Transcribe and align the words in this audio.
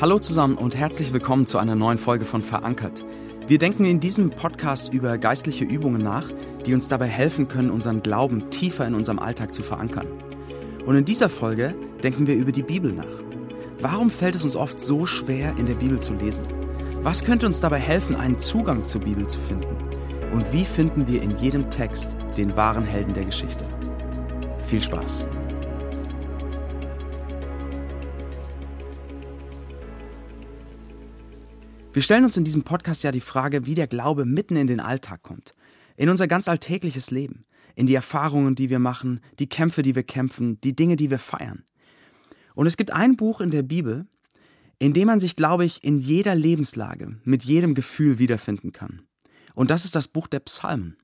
Hallo 0.00 0.18
zusammen 0.18 0.56
und 0.56 0.74
herzlich 0.74 1.12
willkommen 1.12 1.44
zu 1.44 1.58
einer 1.58 1.74
neuen 1.74 1.98
Folge 1.98 2.24
von 2.24 2.40
Verankert. 2.40 3.04
Wir 3.46 3.58
denken 3.58 3.84
in 3.84 4.00
diesem 4.00 4.30
Podcast 4.30 4.94
über 4.94 5.18
geistliche 5.18 5.66
Übungen 5.66 6.02
nach, 6.02 6.30
die 6.64 6.72
uns 6.72 6.88
dabei 6.88 7.06
helfen 7.06 7.48
können, 7.48 7.68
unseren 7.68 8.00
Glauben 8.00 8.48
tiefer 8.48 8.86
in 8.86 8.94
unserem 8.94 9.18
Alltag 9.18 9.52
zu 9.52 9.62
verankern. 9.62 10.06
Und 10.86 10.96
in 10.96 11.04
dieser 11.04 11.28
Folge 11.28 11.74
denken 12.02 12.26
wir 12.26 12.34
über 12.34 12.50
die 12.50 12.62
Bibel 12.62 12.94
nach. 12.94 13.22
Warum 13.82 14.08
fällt 14.08 14.36
es 14.36 14.42
uns 14.42 14.56
oft 14.56 14.80
so 14.80 15.04
schwer, 15.04 15.52
in 15.58 15.66
der 15.66 15.74
Bibel 15.74 16.00
zu 16.00 16.14
lesen? 16.14 16.44
Was 17.02 17.22
könnte 17.22 17.44
uns 17.44 17.60
dabei 17.60 17.78
helfen, 17.78 18.16
einen 18.16 18.38
Zugang 18.38 18.86
zur 18.86 19.02
Bibel 19.02 19.26
zu 19.26 19.38
finden? 19.38 19.76
Und 20.32 20.50
wie 20.50 20.64
finden 20.64 21.08
wir 21.08 21.20
in 21.20 21.36
jedem 21.36 21.68
Text 21.68 22.16
den 22.38 22.56
wahren 22.56 22.84
Helden 22.84 23.12
der 23.12 23.26
Geschichte? 23.26 23.66
Viel 24.66 24.80
Spaß! 24.80 25.26
Wir 31.92 32.02
stellen 32.02 32.24
uns 32.24 32.36
in 32.36 32.44
diesem 32.44 32.62
Podcast 32.62 33.02
ja 33.02 33.10
die 33.10 33.20
Frage, 33.20 33.66
wie 33.66 33.74
der 33.74 33.88
Glaube 33.88 34.24
mitten 34.24 34.54
in 34.54 34.68
den 34.68 34.78
Alltag 34.78 35.22
kommt, 35.22 35.56
in 35.96 36.08
unser 36.08 36.28
ganz 36.28 36.46
alltägliches 36.46 37.10
Leben, 37.10 37.44
in 37.74 37.88
die 37.88 37.96
Erfahrungen, 37.96 38.54
die 38.54 38.70
wir 38.70 38.78
machen, 38.78 39.20
die 39.40 39.48
Kämpfe, 39.48 39.82
die 39.82 39.96
wir 39.96 40.04
kämpfen, 40.04 40.60
die 40.60 40.76
Dinge, 40.76 40.94
die 40.94 41.10
wir 41.10 41.18
feiern. 41.18 41.64
Und 42.54 42.68
es 42.68 42.76
gibt 42.76 42.92
ein 42.92 43.16
Buch 43.16 43.40
in 43.40 43.50
der 43.50 43.64
Bibel, 43.64 44.06
in 44.78 44.92
dem 44.92 45.08
man 45.08 45.18
sich, 45.18 45.34
glaube 45.34 45.64
ich, 45.64 45.82
in 45.82 45.98
jeder 45.98 46.36
Lebenslage, 46.36 47.16
mit 47.24 47.44
jedem 47.44 47.74
Gefühl 47.74 48.20
wiederfinden 48.20 48.70
kann. 48.70 49.02
Und 49.56 49.72
das 49.72 49.84
ist 49.84 49.96
das 49.96 50.06
Buch 50.06 50.28
der 50.28 50.40
Psalmen. 50.40 50.96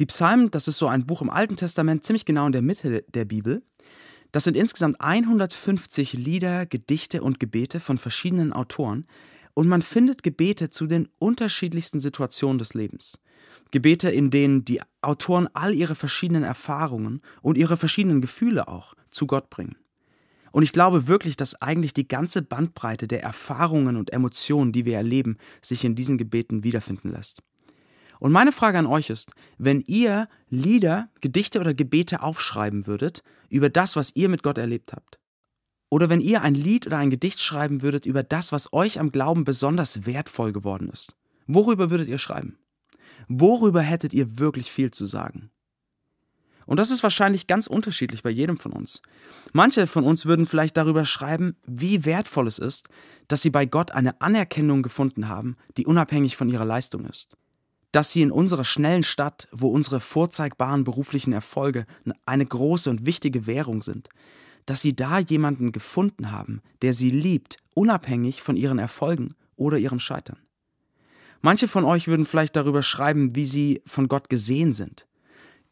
Die 0.00 0.06
Psalmen, 0.06 0.50
das 0.50 0.66
ist 0.66 0.78
so 0.78 0.88
ein 0.88 1.06
Buch 1.06 1.22
im 1.22 1.30
Alten 1.30 1.54
Testament, 1.54 2.04
ziemlich 2.04 2.24
genau 2.24 2.46
in 2.46 2.52
der 2.52 2.62
Mitte 2.62 3.04
der 3.14 3.24
Bibel. 3.26 3.62
Das 4.32 4.42
sind 4.42 4.56
insgesamt 4.56 5.00
150 5.00 6.14
Lieder, 6.14 6.66
Gedichte 6.66 7.22
und 7.22 7.38
Gebete 7.38 7.78
von 7.78 7.96
verschiedenen 7.96 8.52
Autoren, 8.52 9.06
und 9.60 9.68
man 9.68 9.82
findet 9.82 10.22
Gebete 10.22 10.70
zu 10.70 10.86
den 10.86 11.06
unterschiedlichsten 11.18 12.00
Situationen 12.00 12.58
des 12.58 12.72
Lebens. 12.72 13.18
Gebete, 13.70 14.08
in 14.08 14.30
denen 14.30 14.64
die 14.64 14.80
Autoren 15.02 15.50
all 15.52 15.74
ihre 15.74 15.94
verschiedenen 15.94 16.44
Erfahrungen 16.44 17.20
und 17.42 17.58
ihre 17.58 17.76
verschiedenen 17.76 18.22
Gefühle 18.22 18.68
auch 18.68 18.94
zu 19.10 19.26
Gott 19.26 19.50
bringen. 19.50 19.76
Und 20.50 20.62
ich 20.62 20.72
glaube 20.72 21.08
wirklich, 21.08 21.36
dass 21.36 21.60
eigentlich 21.60 21.92
die 21.92 22.08
ganze 22.08 22.40
Bandbreite 22.40 23.06
der 23.06 23.22
Erfahrungen 23.22 23.98
und 23.98 24.14
Emotionen, 24.14 24.72
die 24.72 24.86
wir 24.86 24.96
erleben, 24.96 25.36
sich 25.60 25.84
in 25.84 25.94
diesen 25.94 26.16
Gebeten 26.16 26.64
wiederfinden 26.64 27.10
lässt. 27.10 27.42
Und 28.18 28.32
meine 28.32 28.52
Frage 28.52 28.78
an 28.78 28.86
euch 28.86 29.10
ist, 29.10 29.30
wenn 29.58 29.82
ihr 29.82 30.30
Lieder, 30.48 31.10
Gedichte 31.20 31.60
oder 31.60 31.74
Gebete 31.74 32.22
aufschreiben 32.22 32.86
würdet 32.86 33.22
über 33.50 33.68
das, 33.68 33.94
was 33.94 34.16
ihr 34.16 34.30
mit 34.30 34.42
Gott 34.42 34.56
erlebt 34.56 34.94
habt, 34.94 35.19
oder 35.90 36.08
wenn 36.08 36.20
ihr 36.20 36.42
ein 36.42 36.54
Lied 36.54 36.86
oder 36.86 36.98
ein 36.98 37.10
Gedicht 37.10 37.40
schreiben 37.40 37.82
würdet 37.82 38.06
über 38.06 38.22
das, 38.22 38.52
was 38.52 38.72
euch 38.72 38.98
am 38.98 39.12
Glauben 39.12 39.44
besonders 39.44 40.06
wertvoll 40.06 40.52
geworden 40.52 40.88
ist, 40.88 41.14
worüber 41.46 41.90
würdet 41.90 42.08
ihr 42.08 42.18
schreiben? 42.18 42.58
Worüber 43.28 43.82
hättet 43.82 44.14
ihr 44.14 44.38
wirklich 44.38 44.70
viel 44.72 44.92
zu 44.92 45.04
sagen? 45.04 45.50
Und 46.66 46.78
das 46.78 46.92
ist 46.92 47.02
wahrscheinlich 47.02 47.48
ganz 47.48 47.66
unterschiedlich 47.66 48.22
bei 48.22 48.30
jedem 48.30 48.56
von 48.56 48.72
uns. 48.72 49.02
Manche 49.52 49.88
von 49.88 50.04
uns 50.04 50.24
würden 50.24 50.46
vielleicht 50.46 50.76
darüber 50.76 51.04
schreiben, 51.04 51.56
wie 51.66 52.04
wertvoll 52.04 52.46
es 52.46 52.60
ist, 52.60 52.88
dass 53.26 53.42
sie 53.42 53.50
bei 53.50 53.66
Gott 53.66 53.90
eine 53.90 54.20
Anerkennung 54.20 54.82
gefunden 54.82 55.28
haben, 55.28 55.56
die 55.76 55.86
unabhängig 55.86 56.36
von 56.36 56.48
ihrer 56.48 56.64
Leistung 56.64 57.06
ist. 57.06 57.36
Dass 57.90 58.12
sie 58.12 58.22
in 58.22 58.30
unserer 58.30 58.64
schnellen 58.64 59.02
Stadt, 59.02 59.48
wo 59.50 59.68
unsere 59.68 59.98
vorzeigbaren 59.98 60.84
beruflichen 60.84 61.32
Erfolge 61.32 61.86
eine 62.24 62.46
große 62.46 62.88
und 62.88 63.04
wichtige 63.04 63.48
Währung 63.48 63.82
sind, 63.82 64.08
dass 64.70 64.82
sie 64.82 64.94
da 64.94 65.18
jemanden 65.18 65.72
gefunden 65.72 66.30
haben, 66.30 66.62
der 66.82 66.92
sie 66.92 67.10
liebt, 67.10 67.56
unabhängig 67.74 68.40
von 68.40 68.54
ihren 68.54 68.78
Erfolgen 68.78 69.34
oder 69.56 69.78
ihrem 69.78 69.98
Scheitern. 69.98 70.38
Manche 71.40 71.66
von 71.66 71.84
euch 71.84 72.06
würden 72.06 72.24
vielleicht 72.24 72.54
darüber 72.54 72.84
schreiben, 72.84 73.34
wie 73.34 73.46
sie 73.46 73.82
von 73.84 74.06
Gott 74.06 74.30
gesehen 74.30 74.72
sind. 74.72 75.08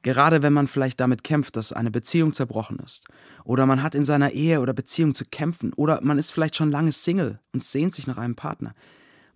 Gerade 0.02 0.42
wenn 0.42 0.52
man 0.52 0.66
vielleicht 0.66 0.98
damit 0.98 1.22
kämpft, 1.22 1.54
dass 1.54 1.72
eine 1.72 1.92
Beziehung 1.92 2.32
zerbrochen 2.32 2.80
ist. 2.80 3.06
Oder 3.44 3.66
man 3.66 3.84
hat 3.84 3.94
in 3.94 4.02
seiner 4.02 4.32
Ehe 4.32 4.58
oder 4.58 4.72
Beziehung 4.72 5.14
zu 5.14 5.24
kämpfen. 5.24 5.72
Oder 5.74 6.00
man 6.02 6.18
ist 6.18 6.32
vielleicht 6.32 6.56
schon 6.56 6.72
lange 6.72 6.90
Single 6.90 7.38
und 7.52 7.62
sehnt 7.62 7.94
sich 7.94 8.08
nach 8.08 8.18
einem 8.18 8.34
Partner. 8.34 8.74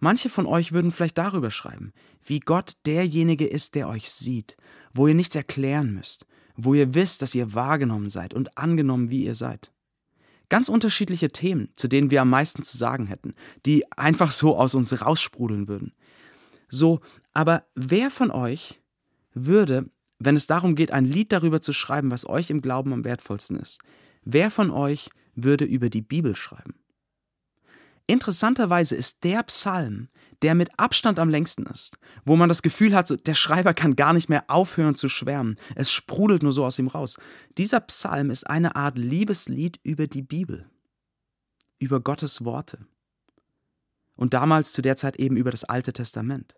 Manche 0.00 0.28
von 0.28 0.46
euch 0.46 0.72
würden 0.72 0.90
vielleicht 0.90 1.18
darüber 1.18 1.52
schreiben, 1.52 1.92
wie 2.24 2.40
Gott 2.40 2.72
derjenige 2.84 3.46
ist, 3.46 3.76
der 3.76 3.88
euch 3.88 4.10
sieht, 4.10 4.56
wo 4.92 5.06
ihr 5.06 5.14
nichts 5.14 5.36
erklären 5.36 5.94
müsst, 5.94 6.26
wo 6.56 6.74
ihr 6.74 6.94
wisst, 6.94 7.22
dass 7.22 7.34
ihr 7.34 7.54
wahrgenommen 7.54 8.10
seid 8.10 8.34
und 8.34 8.56
angenommen, 8.58 9.10
wie 9.10 9.24
ihr 9.24 9.34
seid. 9.34 9.72
Ganz 10.48 10.68
unterschiedliche 10.68 11.30
Themen, 11.30 11.70
zu 11.76 11.88
denen 11.88 12.10
wir 12.10 12.20
am 12.20 12.30
meisten 12.30 12.62
zu 12.62 12.76
sagen 12.76 13.06
hätten, 13.06 13.34
die 13.64 13.90
einfach 13.92 14.32
so 14.32 14.56
aus 14.56 14.74
uns 14.74 15.00
raussprudeln 15.00 15.66
würden. 15.66 15.92
So, 16.68 17.00
aber 17.32 17.64
wer 17.74 18.10
von 18.10 18.30
euch 18.30 18.80
würde, 19.34 19.88
wenn 20.18 20.36
es 20.36 20.46
darum 20.46 20.74
geht, 20.74 20.92
ein 20.92 21.04
Lied 21.04 21.32
darüber 21.32 21.62
zu 21.62 21.72
schreiben, 21.72 22.10
was 22.10 22.28
euch 22.28 22.50
im 22.50 22.60
Glauben 22.60 22.92
am 22.92 23.04
wertvollsten 23.04 23.56
ist, 23.56 23.80
wer 24.24 24.50
von 24.50 24.70
euch 24.70 25.10
würde 25.34 25.64
über 25.64 25.88
die 25.88 26.02
Bibel 26.02 26.36
schreiben? 26.36 26.74
Interessanterweise 28.06 28.94
ist 28.94 29.24
der 29.24 29.42
Psalm, 29.44 30.08
der 30.42 30.54
mit 30.54 30.70
Abstand 30.78 31.18
am 31.18 31.28
längsten 31.28 31.66
ist, 31.66 31.96
wo 32.24 32.36
man 32.36 32.48
das 32.48 32.62
Gefühl 32.62 32.94
hat, 32.94 33.26
der 33.26 33.34
Schreiber 33.34 33.74
kann 33.74 33.96
gar 33.96 34.12
nicht 34.12 34.28
mehr 34.28 34.44
aufhören 34.48 34.94
zu 34.94 35.08
schwärmen, 35.08 35.56
es 35.76 35.90
sprudelt 35.90 36.42
nur 36.42 36.52
so 36.52 36.64
aus 36.64 36.78
ihm 36.78 36.88
raus. 36.88 37.16
Dieser 37.58 37.80
Psalm 37.80 38.30
ist 38.30 38.48
eine 38.48 38.74
Art 38.76 38.98
Liebeslied 38.98 39.78
über 39.84 40.08
die 40.08 40.22
Bibel, 40.22 40.68
über 41.78 42.00
Gottes 42.00 42.44
Worte 42.44 42.86
und 44.16 44.34
damals 44.34 44.72
zu 44.72 44.82
der 44.82 44.96
Zeit 44.96 45.16
eben 45.16 45.36
über 45.36 45.50
das 45.50 45.64
Alte 45.64 45.92
Testament. 45.92 46.54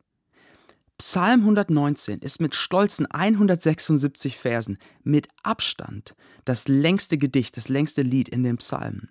Psalm 0.98 1.40
119 1.40 2.20
ist 2.20 2.40
mit 2.40 2.54
stolzen 2.54 3.06
176 3.06 4.38
Versen 4.38 4.78
mit 5.02 5.28
Abstand 5.42 6.14
das 6.44 6.68
längste 6.68 7.18
Gedicht, 7.18 7.56
das 7.56 7.68
längste 7.68 8.02
Lied 8.02 8.28
in 8.28 8.44
den 8.44 8.58
Psalmen. 8.58 9.10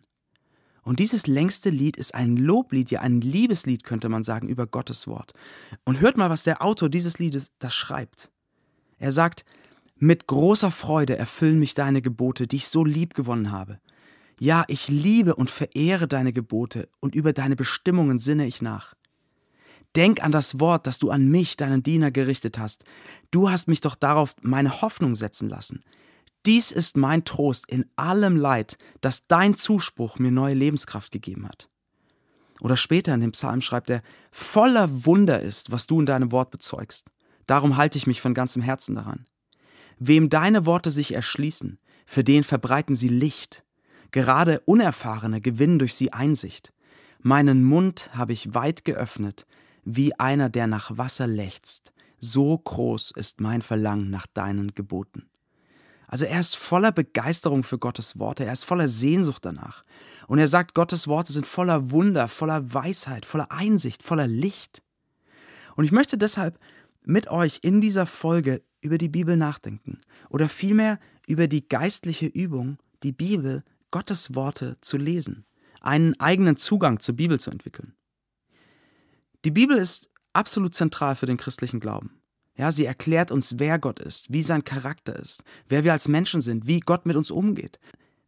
Und 0.84 1.00
dieses 1.00 1.28
längste 1.28 1.70
Lied 1.70 1.98
ist 1.98 2.14
ein 2.14 2.36
Loblied, 2.36 2.92
ja 2.92 3.00
ein 3.00 3.22
Liebeslied, 3.22 3.84
könnte 3.84 4.10
man 4.10 4.24
sagen, 4.24 4.50
über 4.50 4.68
Gottes 4.68 5.08
Wort. 5.08 5.34
Und 5.86 6.02
hört 6.02 6.18
mal, 6.18 6.30
was 6.30 6.44
der 6.44 6.62
Autor 6.62 6.90
dieses 6.90 7.20
Liedes 7.20 7.52
da 7.60 7.70
schreibt. 7.70 8.30
Er 9.00 9.12
sagt, 9.12 9.46
mit 9.98 10.28
großer 10.28 10.72
Freude 10.72 11.18
erfüllen 11.18 11.60
mich 11.60 11.74
deine 11.74 12.02
Gebote, 12.02 12.48
die 12.48 12.58
ich 12.58 12.68
so 12.68 12.84
lieb 12.84 13.14
gewonnen 13.14 13.52
habe. 13.52 13.80
Ja, 14.40 14.66
ich 14.68 14.90
liebe 14.90 15.36
und 15.36 15.50
verehre 15.50 16.08
deine 16.08 16.34
Gebote, 16.34 16.90
und 17.00 17.16
über 17.16 17.32
deine 17.32 17.56
Bestimmungen 17.56 18.20
sinne 18.20 18.46
ich 18.46 18.62
nach. 18.62 18.94
Denk 19.96 20.24
an 20.24 20.32
das 20.32 20.60
Wort, 20.60 20.88
das 20.88 21.00
du 21.00 21.12
an 21.12 21.30
mich, 21.30 21.56
deinen 21.56 21.84
Diener, 21.84 22.12
gerichtet 22.12 22.58
hast. 22.58 22.84
Du 23.32 23.50
hast 23.50 23.68
mich 23.68 23.80
doch 23.80 23.96
darauf 23.96 24.36
meine 24.42 24.82
Hoffnung 24.82 25.16
setzen 25.16 25.48
lassen. 25.48 25.80
Dies 26.46 26.72
ist 26.72 26.98
mein 26.98 27.24
Trost 27.24 27.70
in 27.70 27.86
allem 27.96 28.36
Leid, 28.36 28.78
dass 29.02 29.28
dein 29.28 29.56
Zuspruch 29.56 30.20
mir 30.20 30.32
neue 30.32 30.56
Lebenskraft 30.56 31.12
gegeben 31.12 31.48
hat. 31.48 31.70
Oder 32.60 32.78
später 32.78 33.14
in 33.14 33.22
dem 33.22 33.32
Psalm 33.32 33.62
schreibt 33.62 33.90
er, 33.90 34.02
voller 34.32 35.06
Wunder 35.06 35.42
ist, 35.42 35.72
was 35.72 35.88
du 35.88 36.00
in 36.00 36.06
deinem 36.06 36.32
Wort 36.32 36.52
bezeugst. 36.52 37.12
Darum 37.48 37.78
halte 37.78 37.98
ich 37.98 38.08
mich 38.08 38.22
von 38.22 38.34
ganzem 38.34 38.62
Herzen 38.62 38.96
daran. 38.96 39.26
Wem 40.00 40.30
deine 40.30 40.66
Worte 40.66 40.92
sich 40.92 41.14
erschließen, 41.14 41.80
für 42.06 42.24
den 42.24 42.44
verbreiten 42.44 42.96
sie 42.96 43.10
Licht. 43.10 43.64
Gerade 44.12 44.62
Unerfahrene 44.62 45.42
gewinnen 45.42 45.80
durch 45.80 45.96
sie 45.96 46.14
Einsicht. 46.14 46.74
Meinen 47.20 47.64
Mund 47.64 48.10
habe 48.14 48.34
ich 48.34 48.54
weit 48.54 48.86
geöffnet, 48.86 49.46
wie 49.86 50.18
einer, 50.20 50.50
der 50.50 50.68
nach 50.68 50.98
Wasser 50.98 51.28
lechzt. 51.28 51.94
So 52.20 52.58
groß 52.58 53.12
ist 53.12 53.42
mein 53.42 53.62
Verlangen 53.62 54.10
nach 54.10 54.28
deinen 54.28 54.74
Geboten. 54.76 55.30
Also 56.14 56.26
er 56.26 56.40
ist 56.42 56.56
voller 56.56 56.92
Begeisterung 56.92 57.64
für 57.64 57.80
Gottes 57.80 58.20
Worte, 58.20 58.46
er 58.46 58.54
ist 58.54 58.66
voller 58.66 58.88
Sehnsucht 58.88 59.44
danach. 59.44 59.84
Und 60.28 60.38
er 60.38 60.48
sagt, 60.48 60.76
Gottes 60.76 61.08
Worte 61.08 61.34
sind 61.34 61.48
voller 61.48 61.90
Wunder, 61.90 62.28
voller 62.28 62.72
Weisheit, 62.72 63.26
voller 63.26 63.52
Einsicht, 63.52 64.04
voller 64.04 64.28
Licht. 64.28 64.84
Und 65.76 65.86
ich 65.86 65.92
möchte 65.92 66.20
deshalb 66.20 66.60
mit 67.04 67.32
euch 67.32 67.62
in 67.64 67.82
dieser 67.82 68.06
Folge 68.06 68.62
über 68.80 69.00
die 69.00 69.10
Bibel 69.10 69.36
nachdenken 69.38 70.02
oder 70.30 70.50
vielmehr 70.50 71.00
über 71.26 71.48
die 71.48 71.68
geistliche 71.68 72.28
Übung, 72.28 72.78
die 73.02 73.12
Bibel, 73.12 73.64
Gottes 73.90 74.36
Worte 74.36 74.78
zu 74.82 74.98
lesen, 74.98 75.48
einen 75.82 76.20
eigenen 76.20 76.58
Zugang 76.58 77.00
zur 77.00 77.16
Bibel 77.16 77.40
zu 77.40 77.50
entwickeln. 77.50 77.96
Die 79.46 79.52
Bibel 79.52 79.78
ist 79.78 80.12
absolut 80.32 80.76
zentral 80.76 81.16
für 81.16 81.26
den 81.26 81.38
christlichen 81.38 81.80
Glauben. 81.80 82.12
Ja, 82.56 82.72
sie 82.72 82.86
erklärt 82.86 83.32
uns, 83.32 83.56
wer 83.58 83.80
Gott 83.80 84.00
ist, 84.00 84.32
wie 84.32 84.44
sein 84.44 84.64
Charakter 84.64 85.18
ist, 85.18 85.44
wer 85.68 85.84
wir 85.84 85.92
als 85.92 86.08
Menschen 86.08 86.42
sind, 86.42 86.68
wie 86.68 86.80
Gott 86.80 87.06
mit 87.06 87.16
uns 87.16 87.32
umgeht, 87.32 87.80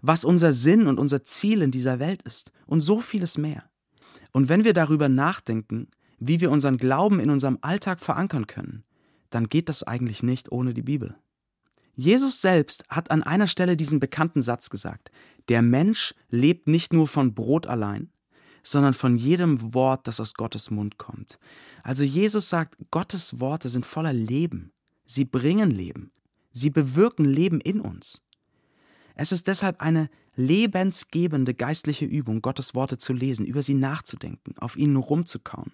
was 0.02 0.26
unser 0.26 0.52
Sinn 0.52 0.88
und 0.88 1.00
unser 1.00 1.24
Ziel 1.24 1.62
in 1.62 1.72
dieser 1.72 2.00
Welt 2.00 2.24
ist 2.24 2.52
und 2.66 2.82
so 2.82 3.02
vieles 3.02 3.38
mehr. 3.38 3.64
Und 4.32 4.50
wenn 4.50 4.64
wir 4.64 4.74
darüber 4.74 5.10
nachdenken, 5.10 5.88
wie 6.20 6.42
wir 6.42 6.50
unseren 6.50 6.78
Glauben 6.78 7.20
in 7.20 7.30
unserem 7.30 7.60
Alltag 7.62 8.00
verankern 8.00 8.48
können, 8.48 8.84
dann 9.30 9.48
geht 9.48 9.70
das 9.70 9.84
eigentlich 9.84 10.24
nicht 10.24 10.52
ohne 10.52 10.74
die 10.74 10.82
Bibel. 10.82 11.16
Jesus 11.96 12.42
selbst 12.42 12.84
hat 12.90 13.12
an 13.12 13.24
einer 13.24 13.48
Stelle 13.48 13.78
diesen 13.78 14.00
bekannten 14.00 14.42
Satz 14.42 14.70
gesagt, 14.70 15.12
der 15.50 15.62
Mensch 15.62 16.14
lebt 16.30 16.68
nicht 16.68 16.94
nur 16.94 17.08
von 17.08 17.34
Brot 17.34 17.68
allein, 17.68 18.10
sondern 18.66 18.96
von 18.96 19.16
jedem 19.16 19.74
Wort, 19.74 20.08
das 20.08 20.20
aus 20.20 20.34
Gottes 20.34 20.72
Mund 20.72 20.98
kommt. 20.98 21.38
Also 21.84 22.04
Jesus 22.04 22.50
sagt, 22.50 22.76
Gottes 22.90 23.40
Worte 23.40 23.70
sind 23.70 23.86
voller 23.86 24.12
Leben. 24.12 24.72
Sie 25.06 25.24
bringen 25.24 25.70
Leben. 25.70 26.12
Sie 26.52 26.72
bewirken 26.72 27.26
Leben 27.26 27.62
in 27.62 27.80
uns. 27.80 28.24
Es 29.14 29.32
ist 29.32 29.48
deshalb 29.48 29.82
eine 29.82 30.10
lebensgebende 30.36 31.54
geistliche 31.54 32.06
Übung, 32.06 32.42
Gottes 32.42 32.74
Worte 32.74 32.98
zu 32.98 33.14
lesen, 33.14 33.46
über 33.46 33.62
sie 33.62 33.76
nachzudenken, 33.76 34.58
auf 34.58 34.76
ihnen 34.76 34.96
rumzukauen. 34.96 35.72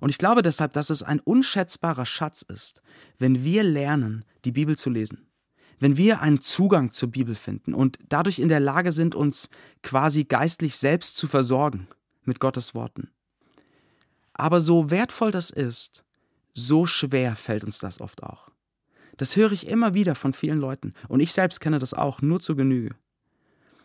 Und 0.00 0.10
ich 0.10 0.18
glaube 0.18 0.42
deshalb, 0.42 0.72
dass 0.72 0.90
es 0.90 1.02
ein 1.02 1.20
unschätzbarer 1.20 2.06
Schatz 2.06 2.42
ist, 2.42 2.82
wenn 3.18 3.44
wir 3.44 3.62
lernen, 3.62 4.24
die 4.44 4.52
Bibel 4.52 4.76
zu 4.76 4.90
lesen. 4.90 5.27
Wenn 5.80 5.96
wir 5.96 6.20
einen 6.20 6.40
Zugang 6.40 6.92
zur 6.92 7.10
Bibel 7.10 7.34
finden 7.34 7.74
und 7.74 7.98
dadurch 8.08 8.38
in 8.38 8.48
der 8.48 8.60
Lage 8.60 8.92
sind, 8.92 9.14
uns 9.14 9.48
quasi 9.82 10.24
geistlich 10.24 10.76
selbst 10.76 11.16
zu 11.16 11.28
versorgen 11.28 11.88
mit 12.24 12.40
Gottes 12.40 12.74
Worten. 12.74 13.10
Aber 14.34 14.60
so 14.60 14.90
wertvoll 14.90 15.30
das 15.30 15.50
ist, 15.50 16.04
so 16.54 16.86
schwer 16.86 17.36
fällt 17.36 17.64
uns 17.64 17.78
das 17.78 18.00
oft 18.00 18.22
auch. 18.22 18.50
Das 19.16 19.36
höre 19.36 19.52
ich 19.52 19.66
immer 19.68 19.94
wieder 19.94 20.14
von 20.14 20.32
vielen 20.32 20.58
Leuten 20.58 20.94
und 21.08 21.20
ich 21.20 21.32
selbst 21.32 21.60
kenne 21.60 21.78
das 21.78 21.94
auch, 21.94 22.22
nur 22.22 22.40
zur 22.40 22.56
Genüge. 22.56 22.94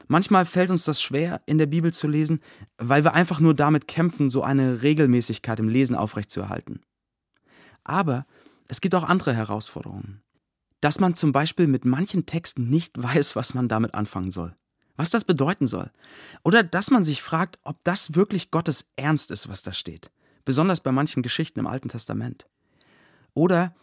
Manchmal 0.08 0.46
fällt 0.46 0.70
uns 0.70 0.84
das 0.86 1.02
schwer, 1.02 1.42
in 1.46 1.58
der 1.58 1.66
Bibel 1.66 1.94
zu 1.94 2.08
lesen, 2.08 2.42
weil 2.78 3.04
wir 3.04 3.14
einfach 3.14 3.40
nur 3.40 3.54
damit 3.54 3.88
kämpfen, 3.88 4.30
so 4.30 4.44
eine 4.44 4.82
Regelmäßigkeit 4.82 5.60
im 5.60 5.70
Lesen 5.70 5.96
aufrechtzuerhalten. 5.96 6.82
Aber 7.84 8.26
es 8.68 8.82
gibt 8.82 8.96
auch 8.96 9.04
andere 9.04 9.34
Herausforderungen. 9.34 10.23
Dass 10.84 11.00
man 11.00 11.16
zum 11.16 11.32
Beispiel 11.32 11.68
mit 11.68 11.86
manchen 11.86 12.26
Texten 12.26 12.70
nicht 12.70 13.02
weiß, 13.02 13.38
was 13.38 13.54
man 13.54 13.70
damit 13.70 13.94
anfangen 13.94 14.32
soll, 14.32 14.54
was 14.98 15.12
das 15.12 15.24
bedeuten 15.24 15.66
soll. 15.66 15.90
Oder 16.44 16.62
dass 16.62 16.92
man 16.92 17.06
sich 17.06 17.22
fragt, 17.22 17.58
ob 17.64 17.82
das 17.86 18.16
wirklich 18.16 18.52
Gottes 18.52 18.86
Ernst 18.98 19.32
ist, 19.32 19.48
was 19.48 19.64
da 19.64 19.72
steht. 19.72 20.12
Besonders 20.44 20.82
bei 20.82 20.92
manchen 20.92 21.24
Geschichten 21.24 21.60
im 21.60 21.68
Alten 21.68 21.88
Testament. 21.88 22.48
Oder 23.34 23.74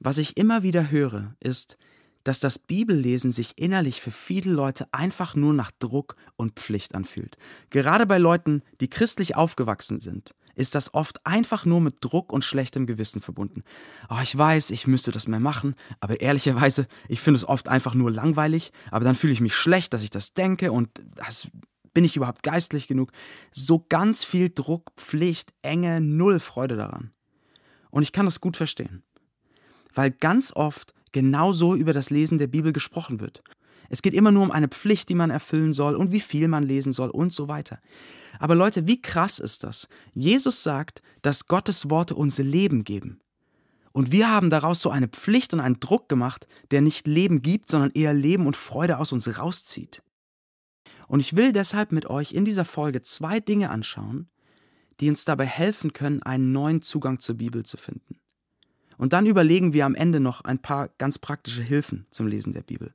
was 0.00 0.18
ich 0.18 0.36
immer 0.38 0.64
wieder 0.64 0.90
höre, 0.90 1.36
ist, 1.38 1.78
dass 2.24 2.40
das 2.40 2.58
Bibellesen 2.58 3.30
sich 3.30 3.52
innerlich 3.56 4.00
für 4.00 4.10
viele 4.10 4.50
Leute 4.50 4.88
einfach 4.90 5.36
nur 5.36 5.54
nach 5.54 5.70
Druck 5.78 6.16
und 6.34 6.58
Pflicht 6.58 6.96
anfühlt. 6.96 7.38
Gerade 7.70 8.06
bei 8.06 8.18
Leuten, 8.18 8.62
die 8.80 8.90
christlich 8.90 9.36
aufgewachsen 9.36 10.00
sind, 10.00 10.34
ist 10.60 10.74
das 10.74 10.94
oft 10.94 11.26
einfach 11.26 11.64
nur 11.64 11.80
mit 11.80 11.96
Druck 12.00 12.32
und 12.32 12.44
schlechtem 12.44 12.86
Gewissen 12.86 13.20
verbunden. 13.20 13.64
Oh, 14.08 14.18
ich 14.22 14.36
weiß, 14.36 14.70
ich 14.70 14.86
müsste 14.86 15.10
das 15.10 15.26
mehr 15.26 15.40
machen, 15.40 15.74
aber 15.98 16.20
ehrlicherweise, 16.20 16.86
ich 17.08 17.20
finde 17.20 17.38
es 17.38 17.48
oft 17.48 17.68
einfach 17.68 17.94
nur 17.94 18.10
langweilig, 18.10 18.70
aber 18.90 19.04
dann 19.04 19.14
fühle 19.14 19.32
ich 19.32 19.40
mich 19.40 19.54
schlecht, 19.54 19.92
dass 19.92 20.02
ich 20.02 20.10
das 20.10 20.34
denke 20.34 20.70
und 20.70 20.88
das 21.16 21.48
bin 21.92 22.04
ich 22.04 22.16
überhaupt 22.16 22.42
geistlich 22.42 22.86
genug? 22.86 23.10
So 23.50 23.84
ganz 23.88 24.22
viel 24.22 24.50
Druck, 24.50 24.92
Pflicht, 24.96 25.52
Enge, 25.62 26.00
null 26.00 26.38
Freude 26.38 26.76
daran. 26.76 27.10
Und 27.90 28.02
ich 28.02 28.12
kann 28.12 28.26
das 28.26 28.40
gut 28.40 28.56
verstehen. 28.56 29.02
Weil 29.94 30.12
ganz 30.12 30.52
oft 30.54 30.94
genauso 31.10 31.74
über 31.74 31.92
das 31.92 32.10
Lesen 32.10 32.38
der 32.38 32.46
Bibel 32.46 32.72
gesprochen 32.72 33.18
wird. 33.18 33.42
Es 33.90 34.00
geht 34.00 34.14
immer 34.14 34.32
nur 34.32 34.44
um 34.44 34.50
eine 34.52 34.68
Pflicht, 34.68 35.08
die 35.08 35.14
man 35.14 35.30
erfüllen 35.30 35.74
soll 35.74 35.96
und 35.96 36.12
wie 36.12 36.20
viel 36.20 36.48
man 36.48 36.62
lesen 36.62 36.92
soll 36.92 37.10
und 37.10 37.32
so 37.32 37.48
weiter. 37.48 37.78
Aber 38.38 38.54
Leute, 38.54 38.86
wie 38.86 39.02
krass 39.02 39.38
ist 39.38 39.64
das? 39.64 39.88
Jesus 40.14 40.62
sagt, 40.62 41.02
dass 41.20 41.46
Gottes 41.46 41.90
Worte 41.90 42.14
uns 42.14 42.38
Leben 42.38 42.84
geben. 42.84 43.20
Und 43.92 44.12
wir 44.12 44.30
haben 44.30 44.48
daraus 44.48 44.80
so 44.80 44.90
eine 44.90 45.08
Pflicht 45.08 45.52
und 45.52 45.60
einen 45.60 45.80
Druck 45.80 46.08
gemacht, 46.08 46.46
der 46.70 46.80
nicht 46.80 47.08
Leben 47.08 47.42
gibt, 47.42 47.68
sondern 47.68 47.90
eher 47.90 48.14
Leben 48.14 48.46
und 48.46 48.56
Freude 48.56 48.98
aus 48.98 49.10
uns 49.10 49.38
rauszieht. 49.38 50.02
Und 51.08 51.18
ich 51.18 51.34
will 51.34 51.50
deshalb 51.50 51.90
mit 51.90 52.06
euch 52.06 52.32
in 52.32 52.44
dieser 52.44 52.64
Folge 52.64 53.02
zwei 53.02 53.40
Dinge 53.40 53.70
anschauen, 53.70 54.28
die 55.00 55.08
uns 55.08 55.24
dabei 55.24 55.46
helfen 55.46 55.92
können, 55.92 56.22
einen 56.22 56.52
neuen 56.52 56.82
Zugang 56.82 57.18
zur 57.18 57.34
Bibel 57.34 57.64
zu 57.64 57.76
finden. 57.76 58.20
Und 58.96 59.12
dann 59.12 59.26
überlegen 59.26 59.72
wir 59.72 59.86
am 59.86 59.96
Ende 59.96 60.20
noch 60.20 60.42
ein 60.42 60.60
paar 60.60 60.88
ganz 60.98 61.18
praktische 61.18 61.62
Hilfen 61.62 62.06
zum 62.10 62.28
Lesen 62.28 62.52
der 62.52 62.62
Bibel. 62.62 62.94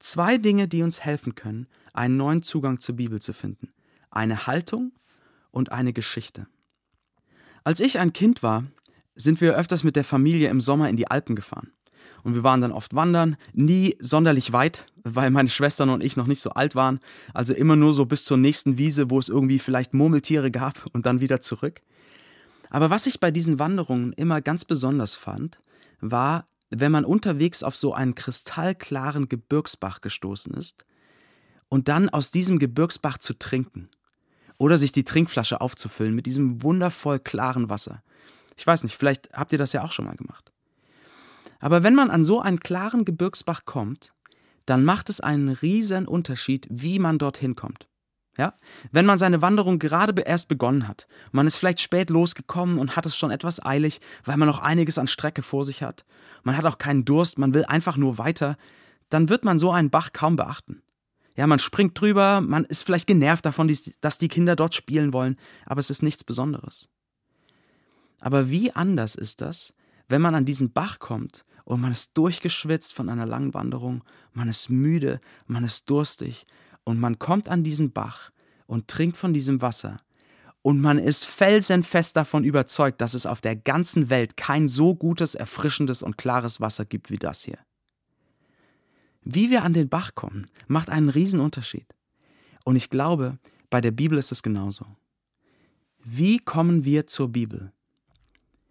Zwei 0.00 0.38
Dinge, 0.38 0.66
die 0.66 0.82
uns 0.82 1.00
helfen 1.00 1.34
können, 1.34 1.66
einen 1.92 2.16
neuen 2.16 2.42
Zugang 2.42 2.80
zur 2.80 2.96
Bibel 2.96 3.20
zu 3.20 3.32
finden. 3.32 3.68
Eine 4.10 4.46
Haltung 4.46 4.92
und 5.50 5.72
eine 5.72 5.92
Geschichte. 5.92 6.46
Als 7.64 7.80
ich 7.80 7.98
ein 7.98 8.14
Kind 8.14 8.42
war, 8.42 8.64
sind 9.14 9.40
wir 9.42 9.54
öfters 9.54 9.84
mit 9.84 9.96
der 9.96 10.04
Familie 10.04 10.48
im 10.48 10.60
Sommer 10.60 10.88
in 10.88 10.96
die 10.96 11.08
Alpen 11.08 11.36
gefahren. 11.36 11.70
Und 12.22 12.34
wir 12.34 12.42
waren 12.42 12.62
dann 12.62 12.72
oft 12.72 12.94
wandern, 12.94 13.36
nie 13.52 13.96
sonderlich 14.00 14.52
weit, 14.52 14.86
weil 15.04 15.30
meine 15.30 15.50
Schwestern 15.50 15.90
und 15.90 16.02
ich 16.02 16.16
noch 16.16 16.26
nicht 16.26 16.40
so 16.40 16.50
alt 16.50 16.74
waren. 16.74 16.98
Also 17.34 17.52
immer 17.52 17.76
nur 17.76 17.92
so 17.92 18.06
bis 18.06 18.24
zur 18.24 18.38
nächsten 18.38 18.78
Wiese, 18.78 19.10
wo 19.10 19.18
es 19.18 19.28
irgendwie 19.28 19.58
vielleicht 19.58 19.92
Murmeltiere 19.92 20.50
gab 20.50 20.86
und 20.92 21.04
dann 21.04 21.20
wieder 21.20 21.42
zurück. 21.42 21.82
Aber 22.70 22.88
was 22.88 23.06
ich 23.06 23.20
bei 23.20 23.30
diesen 23.30 23.58
Wanderungen 23.58 24.12
immer 24.14 24.40
ganz 24.40 24.64
besonders 24.64 25.14
fand, 25.14 25.58
war, 26.00 26.46
wenn 26.70 26.92
man 26.92 27.04
unterwegs 27.04 27.62
auf 27.62 27.76
so 27.76 27.92
einen 27.92 28.14
kristallklaren 28.14 29.28
Gebirgsbach 29.28 30.00
gestoßen 30.00 30.54
ist 30.54 30.86
und 31.68 31.88
dann 31.88 32.08
aus 32.08 32.30
diesem 32.30 32.58
Gebirgsbach 32.58 33.18
zu 33.18 33.34
trinken 33.34 33.88
oder 34.56 34.78
sich 34.78 34.92
die 34.92 35.04
Trinkflasche 35.04 35.60
aufzufüllen 35.60 36.14
mit 36.14 36.26
diesem 36.26 36.62
wundervoll 36.62 37.18
klaren 37.18 37.68
Wasser. 37.68 38.02
Ich 38.56 38.66
weiß 38.66 38.84
nicht, 38.84 38.96
vielleicht 38.96 39.32
habt 39.32 39.52
ihr 39.52 39.58
das 39.58 39.72
ja 39.72 39.82
auch 39.82 39.92
schon 39.92 40.04
mal 40.04 40.16
gemacht. 40.16 40.52
Aber 41.58 41.82
wenn 41.82 41.94
man 41.94 42.10
an 42.10 42.24
so 42.24 42.40
einen 42.40 42.60
klaren 42.60 43.04
Gebirgsbach 43.04 43.64
kommt, 43.64 44.12
dann 44.66 44.84
macht 44.84 45.08
es 45.08 45.20
einen 45.20 45.48
riesen 45.48 46.06
Unterschied, 46.06 46.66
wie 46.70 46.98
man 46.98 47.18
dorthin 47.18 47.56
kommt. 47.56 47.89
Ja? 48.40 48.54
Wenn 48.90 49.04
man 49.04 49.18
seine 49.18 49.42
Wanderung 49.42 49.78
gerade 49.78 50.22
erst 50.22 50.48
begonnen 50.48 50.88
hat, 50.88 51.06
man 51.30 51.46
ist 51.46 51.56
vielleicht 51.56 51.78
spät 51.78 52.08
losgekommen 52.08 52.78
und 52.78 52.96
hat 52.96 53.04
es 53.04 53.14
schon 53.14 53.30
etwas 53.30 53.62
eilig, 53.62 54.00
weil 54.24 54.38
man 54.38 54.48
noch 54.48 54.60
einiges 54.60 54.96
an 54.96 55.08
Strecke 55.08 55.42
vor 55.42 55.66
sich 55.66 55.82
hat, 55.82 56.06
man 56.42 56.56
hat 56.56 56.64
auch 56.64 56.78
keinen 56.78 57.04
Durst, 57.04 57.38
man 57.38 57.52
will 57.52 57.66
einfach 57.66 57.98
nur 57.98 58.16
weiter, 58.16 58.56
dann 59.10 59.28
wird 59.28 59.44
man 59.44 59.58
so 59.58 59.72
einen 59.72 59.90
Bach 59.90 60.14
kaum 60.14 60.36
beachten. 60.36 60.80
Ja, 61.36 61.46
man 61.46 61.58
springt 61.58 62.00
drüber, 62.00 62.40
man 62.40 62.64
ist 62.64 62.82
vielleicht 62.82 63.06
genervt 63.06 63.44
davon, 63.44 63.70
dass 64.00 64.16
die 64.16 64.28
Kinder 64.28 64.56
dort 64.56 64.74
spielen 64.74 65.12
wollen, 65.12 65.36
aber 65.66 65.80
es 65.80 65.90
ist 65.90 66.02
nichts 66.02 66.24
Besonderes. 66.24 66.88
Aber 68.20 68.48
wie 68.48 68.72
anders 68.72 69.16
ist 69.16 69.42
das, 69.42 69.74
wenn 70.08 70.22
man 70.22 70.34
an 70.34 70.46
diesen 70.46 70.72
Bach 70.72 70.98
kommt 70.98 71.44
und 71.64 71.82
man 71.82 71.92
ist 71.92 72.16
durchgeschwitzt 72.16 72.94
von 72.94 73.10
einer 73.10 73.26
langen 73.26 73.52
Wanderung, 73.52 74.02
man 74.32 74.48
ist 74.48 74.70
müde, 74.70 75.20
man 75.46 75.62
ist 75.62 75.90
durstig 75.90 76.46
und 76.84 76.98
man 76.98 77.18
kommt 77.18 77.48
an 77.48 77.64
diesen 77.64 77.92
Bach 77.92 78.30
und 78.66 78.88
trinkt 78.88 79.16
von 79.16 79.32
diesem 79.32 79.62
Wasser 79.62 80.00
und 80.62 80.80
man 80.80 80.98
ist 80.98 81.24
felsenfest 81.24 82.16
davon 82.16 82.44
überzeugt, 82.44 83.00
dass 83.00 83.14
es 83.14 83.26
auf 83.26 83.40
der 83.40 83.56
ganzen 83.56 84.10
Welt 84.10 84.36
kein 84.36 84.68
so 84.68 84.94
gutes, 84.94 85.34
erfrischendes 85.34 86.02
und 86.02 86.18
klares 86.18 86.60
Wasser 86.60 86.84
gibt 86.84 87.10
wie 87.10 87.18
das 87.18 87.42
hier. 87.42 87.58
Wie 89.22 89.50
wir 89.50 89.64
an 89.64 89.72
den 89.72 89.88
Bach 89.88 90.14
kommen, 90.14 90.46
macht 90.66 90.90
einen 90.90 91.08
Riesenunterschied. 91.08 91.86
Und 92.64 92.76
ich 92.76 92.90
glaube, 92.90 93.38
bei 93.70 93.80
der 93.80 93.90
Bibel 93.90 94.18
ist 94.18 94.32
es 94.32 94.42
genauso. 94.42 94.86
Wie 96.02 96.38
kommen 96.38 96.84
wir 96.84 97.06
zur 97.06 97.28
Bibel? 97.28 97.72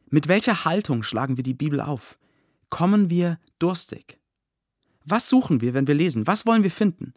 Mit 0.10 0.28
welcher 0.28 0.66
Haltung 0.66 1.04
schlagen 1.04 1.38
wir 1.38 1.44
die 1.44 1.54
Bibel 1.54 1.80
auf? 1.82 2.18
Kommen 2.70 3.10
wir 3.10 3.40
durstig? 3.60 4.20
Was 5.06 5.30
suchen 5.30 5.62
wir, 5.62 5.74
wenn 5.74 5.88
wir 5.88 5.96
lesen? 5.96 6.28
Was 6.28 6.46
wollen 6.46 6.64
wir 6.64 6.72
finden? 6.72 7.14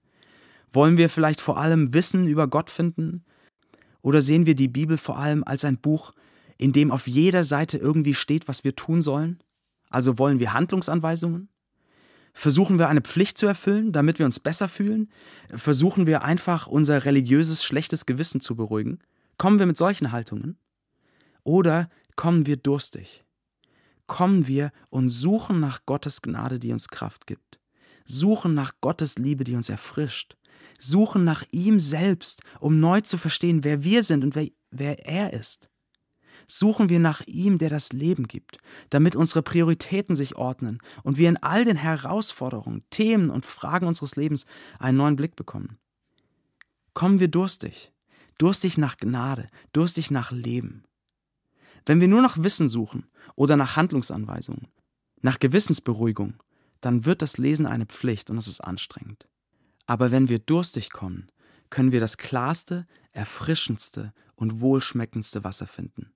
Wollen 0.73 0.97
wir 0.97 1.09
vielleicht 1.09 1.41
vor 1.41 1.59
allem 1.59 1.93
Wissen 1.93 2.27
über 2.27 2.49
Gott 2.49 2.71
finden? 2.71 3.25
Oder 4.01 4.23
sehen 4.23 4.47
wir 4.47 4.55
die 4.55 4.69
Bibel 4.69 4.97
vor 4.97 5.19
allem 5.19 5.45
als 5.45 5.65
ein 5.65 5.79
Buch, 5.79 6.13
in 6.59 6.73
dem 6.73 6.91
auf 6.91 7.07
jeder 7.07 7.45
Seite 7.45 7.79
irgendwie 7.79 8.15
steht, 8.15 8.49
was 8.49 8.65
wir 8.65 8.75
tun 8.75 9.03
sollen? 9.03 9.43
Also 9.91 10.19
wollen 10.19 10.39
wir 10.39 10.55
Handlungsanweisungen? 10.55 11.49
Versuchen 12.33 12.79
wir 12.79 12.89
eine 12.89 13.03
Pflicht 13.03 13.37
zu 13.37 13.47
erfüllen, 13.47 13.93
damit 13.93 14.19
wir 14.19 14.27
uns 14.27 14.41
besser 14.41 14.69
fühlen? 14.69 15.11
Versuchen 15.51 16.07
wir 16.07 16.23
einfach 16.23 16.67
unser 16.67 17.05
religiöses 17.05 17.63
schlechtes 17.63 18.07
Gewissen 18.07 18.41
zu 18.41 18.57
beruhigen? 18.57 19.01
Kommen 19.37 19.59
wir 19.59 19.67
mit 19.67 19.77
solchen 19.77 20.13
Haltungen? 20.13 20.57
Oder 21.45 21.91
kommen 22.17 22.47
wir 22.47 22.57
durstig? 22.57 23.25
Kommen 24.07 24.47
wir 24.47 24.73
und 24.89 25.11
suchen 25.11 25.61
nach 25.61 25.85
Gottes 25.85 26.23
Gnade, 26.23 26.59
die 26.59 26.73
uns 26.73 26.89
Kraft 26.89 27.27
gibt? 27.27 27.59
Suchen 28.05 28.55
nach 28.55 28.73
Gottes 28.81 29.19
Liebe, 29.19 29.45
die 29.45 29.55
uns 29.55 29.69
erfrischt? 29.69 30.37
Suchen 30.83 31.25
nach 31.25 31.45
ihm 31.51 31.81
selbst, 31.81 32.43
um 32.61 32.81
neu 32.81 33.01
zu 33.01 33.19
verstehen, 33.19 33.65
wer 33.65 33.85
wir 33.85 34.03
sind 34.03 34.25
und 34.25 34.35
wer, 34.35 34.49
wer 34.71 35.07
er 35.07 35.33
ist. 35.33 35.69
Suchen 36.47 36.89
wir 36.89 36.99
nach 36.99 37.23
ihm, 37.27 37.59
der 37.59 37.71
das 37.71 37.93
Leben 37.93 38.27
gibt, 38.27 38.59
damit 38.91 39.17
unsere 39.17 39.43
Prioritäten 39.43 40.15
sich 40.15 40.37
ordnen 40.37 40.79
und 41.03 41.17
wir 41.17 41.29
in 41.29 41.37
all 41.39 41.65
den 41.65 41.77
Herausforderungen, 41.77 42.85
Themen 42.91 43.31
und 43.31 43.47
Fragen 43.47 43.87
unseres 43.87 44.17
Lebens 44.17 44.45
einen 44.79 44.99
neuen 44.99 45.17
Blick 45.17 45.37
bekommen. 45.37 45.79
Kommen 46.95 47.21
wir 47.21 47.29
durstig, 47.29 47.93
durstig 48.39 48.77
nach 48.77 48.99
Gnade, 48.99 49.47
durstig 49.73 50.11
nach 50.11 50.31
Leben. 50.31 50.85
Wenn 51.87 52.01
wir 52.01 52.09
nur 52.09 52.23
nach 52.23 52.43
Wissen 52.43 52.69
suchen 52.69 53.07
oder 53.35 53.57
nach 53.57 53.77
Handlungsanweisungen, 53.77 54.69
nach 55.21 55.39
Gewissensberuhigung, 55.39 56.43
dann 56.81 57.05
wird 57.05 57.23
das 57.23 57.39
Lesen 57.39 57.67
eine 57.67 57.87
Pflicht 57.87 58.29
und 58.31 58.37
es 58.37 58.49
ist 58.49 58.61
anstrengend. 58.61 59.29
Aber 59.87 60.11
wenn 60.11 60.29
wir 60.29 60.39
durstig 60.39 60.91
kommen, 60.91 61.31
können 61.71 61.93
wir 61.93 62.01
das 62.01 62.17
klarste, 62.19 62.87
erfrischendste 63.13 64.13
und 64.35 64.61
wohlschmeckendste 64.61 65.45
Wasser 65.45 65.67
finden. 65.67 66.13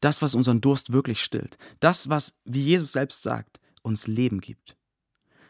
Das, 0.00 0.22
was 0.22 0.34
unseren 0.34 0.60
Durst 0.60 0.92
wirklich 0.92 1.22
stillt. 1.22 1.58
Das, 1.80 2.08
was, 2.08 2.34
wie 2.44 2.62
Jesus 2.62 2.92
selbst 2.92 3.22
sagt, 3.22 3.60
uns 3.82 4.06
Leben 4.06 4.40
gibt. 4.40 4.76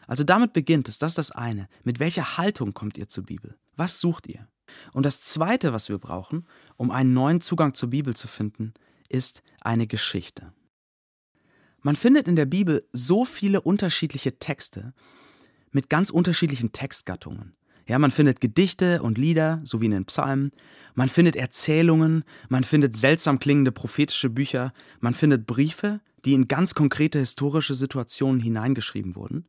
Also 0.07 0.23
damit 0.23 0.53
beginnt 0.53 0.89
es, 0.89 0.99
das 0.99 1.11
ist 1.11 1.17
das 1.17 1.31
eine. 1.31 1.69
Mit 1.83 1.99
welcher 1.99 2.37
Haltung 2.37 2.73
kommt 2.73 2.97
ihr 2.97 3.07
zur 3.07 3.25
Bibel? 3.25 3.57
Was 3.75 3.99
sucht 3.99 4.27
ihr? 4.27 4.47
Und 4.93 5.05
das 5.05 5.21
zweite, 5.21 5.73
was 5.73 5.89
wir 5.89 5.97
brauchen, 5.97 6.47
um 6.77 6.91
einen 6.91 7.13
neuen 7.13 7.41
Zugang 7.41 7.73
zur 7.73 7.89
Bibel 7.89 8.15
zu 8.15 8.27
finden, 8.27 8.73
ist 9.09 9.43
eine 9.61 9.87
Geschichte. 9.87 10.53
Man 11.81 11.95
findet 11.95 12.27
in 12.27 12.35
der 12.35 12.45
Bibel 12.45 12.87
so 12.91 13.25
viele 13.25 13.61
unterschiedliche 13.61 14.37
Texte 14.37 14.93
mit 15.71 15.89
ganz 15.89 16.09
unterschiedlichen 16.09 16.71
Textgattungen. 16.71 17.53
Ja, 17.87 17.99
man 17.99 18.11
findet 18.11 18.41
Gedichte 18.41 19.01
und 19.01 19.17
Lieder, 19.17 19.59
so 19.63 19.81
wie 19.81 19.85
in 19.85 19.91
den 19.91 20.05
Psalmen. 20.05 20.51
Man 20.93 21.09
findet 21.09 21.35
Erzählungen, 21.35 22.23
man 22.47 22.63
findet 22.63 22.95
seltsam 22.95 23.39
klingende 23.39 23.71
prophetische 23.71 24.29
Bücher, 24.29 24.71
man 24.99 25.13
findet 25.13 25.47
Briefe, 25.47 25.99
die 26.25 26.33
in 26.33 26.47
ganz 26.47 26.75
konkrete 26.75 27.19
historische 27.19 27.73
Situationen 27.73 28.39
hineingeschrieben 28.39 29.15
wurden. 29.15 29.45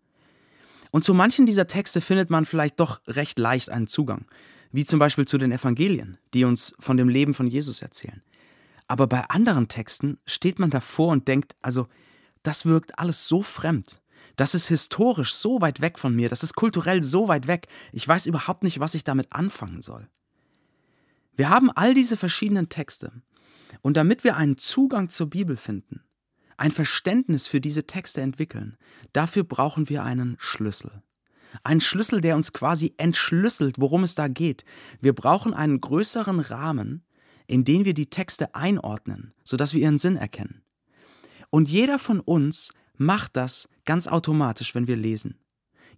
Und 0.91 1.05
zu 1.05 1.15
manchen 1.15 1.47
dieser 1.47 1.67
Texte 1.67 2.01
findet 2.01 2.31
man 2.31 2.45
vielleicht 2.45 2.81
doch 2.81 3.01
recht 3.07 3.39
leicht 3.39 3.71
einen 3.71 3.87
Zugang, 3.87 4.27
wie 4.73 4.85
zum 4.85 4.99
Beispiel 4.99 5.27
zu 5.27 5.39
den 5.39 5.53
Evangelien, 5.53 6.19
die 6.35 6.45
uns 6.45 6.75
von 6.79 6.97
dem 6.97 7.09
Leben 7.09 7.35
von 7.35 7.47
Jesus 7.47 7.83
erzählen. 7.83 8.23
Aber 8.89 9.07
bei 9.07 9.23
anderen 9.31 9.69
Texten 9.69 10.19
steht 10.27 10.59
man 10.59 10.71
davor 10.71 11.13
und 11.13 11.29
denkt, 11.29 11.55
also, 11.63 11.89
das 12.43 12.67
wirkt 12.67 12.99
alles 12.99 13.27
so 13.27 13.43
fremd. 13.43 14.02
Das 14.37 14.55
ist 14.55 14.69
historisch 14.69 15.35
so 15.35 15.61
weit 15.61 15.81
weg 15.81 15.99
von 15.99 16.15
mir, 16.15 16.29
das 16.29 16.43
ist 16.43 16.55
kulturell 16.55 17.03
so 17.03 17.29
weit 17.29 17.47
weg, 17.47 17.69
ich 17.93 18.07
weiß 18.07 18.27
überhaupt 18.27 18.63
nicht, 18.63 18.81
was 18.81 18.95
ich 18.95 19.05
damit 19.05 19.33
anfangen 19.33 19.83
soll. 19.83 20.09
Wir 21.35 21.49
haben 21.49 21.71
all 21.71 21.95
diese 21.95 22.17
verschiedenen 22.17 22.69
Texte. 22.69 23.13
Und 23.81 23.97
damit 23.97 24.23
wir 24.23 24.37
einen 24.37 24.59
Zugang 24.59 25.09
zur 25.09 25.31
Bibel 25.31 25.57
finden, 25.57 26.03
ein 26.57 26.71
Verständnis 26.71 27.47
für 27.47 27.61
diese 27.61 27.87
Texte 27.87 28.21
entwickeln, 28.21 28.77
dafür 29.13 29.45
brauchen 29.45 29.89
wir 29.89 30.03
einen 30.03 30.37
Schlüssel. 30.39 31.03
Ein 31.65 31.81
Schlüssel, 31.81 32.21
der 32.21 32.37
uns 32.37 32.53
quasi 32.53 32.95
entschlüsselt, 32.97 33.77
worum 33.79 34.05
es 34.05 34.15
da 34.15 34.29
geht. 34.29 34.65
Wir 35.01 35.15
brauchen 35.15 35.55
einen 35.55 35.81
größeren 35.81 36.41
Rahmen, 36.41 37.05
in 37.47 37.65
den 37.65 37.85
wir 37.85 37.95
die 37.95 38.09
Texte 38.09 38.55
einordnen, 38.55 39.35
sodass 39.45 39.75
wir 39.75 39.83
ihren 39.83 39.99
Sinn 39.99 40.17
erkennen. 40.17 40.63
Und 41.51 41.69
jeder 41.69 41.99
von 41.99 42.21
uns 42.21 42.73
macht 42.97 43.37
das 43.37 43.69
ganz 43.85 44.07
automatisch, 44.07 44.75
wenn 44.75 44.87
wir 44.87 44.97
lesen. 44.97 45.39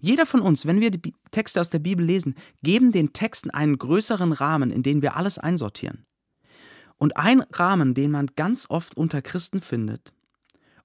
Jeder 0.00 0.26
von 0.26 0.40
uns, 0.40 0.66
wenn 0.66 0.80
wir 0.80 0.90
die 0.90 1.14
Texte 1.30 1.60
aus 1.60 1.70
der 1.70 1.78
Bibel 1.78 2.04
lesen, 2.04 2.34
geben 2.62 2.92
den 2.92 3.12
Texten 3.12 3.50
einen 3.50 3.78
größeren 3.78 4.32
Rahmen, 4.32 4.70
in 4.70 4.82
den 4.82 5.02
wir 5.02 5.16
alles 5.16 5.38
einsortieren. 5.38 6.04
Und 6.98 7.16
ein 7.16 7.40
Rahmen, 7.52 7.94
den 7.94 8.10
man 8.10 8.26
ganz 8.36 8.66
oft 8.68 8.96
unter 8.96 9.22
Christen 9.22 9.60
findet, 9.60 10.12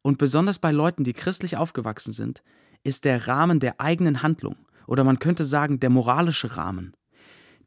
und 0.01 0.17
besonders 0.17 0.59
bei 0.59 0.71
Leuten, 0.71 1.03
die 1.03 1.13
christlich 1.13 1.57
aufgewachsen 1.57 2.13
sind, 2.13 2.41
ist 2.83 3.03
der 3.03 3.27
Rahmen 3.27 3.59
der 3.59 3.81
eigenen 3.81 4.23
Handlung 4.23 4.55
oder 4.87 5.03
man 5.03 5.19
könnte 5.19 5.45
sagen 5.45 5.79
der 5.79 5.89
moralische 5.89 6.57
Rahmen. 6.57 6.95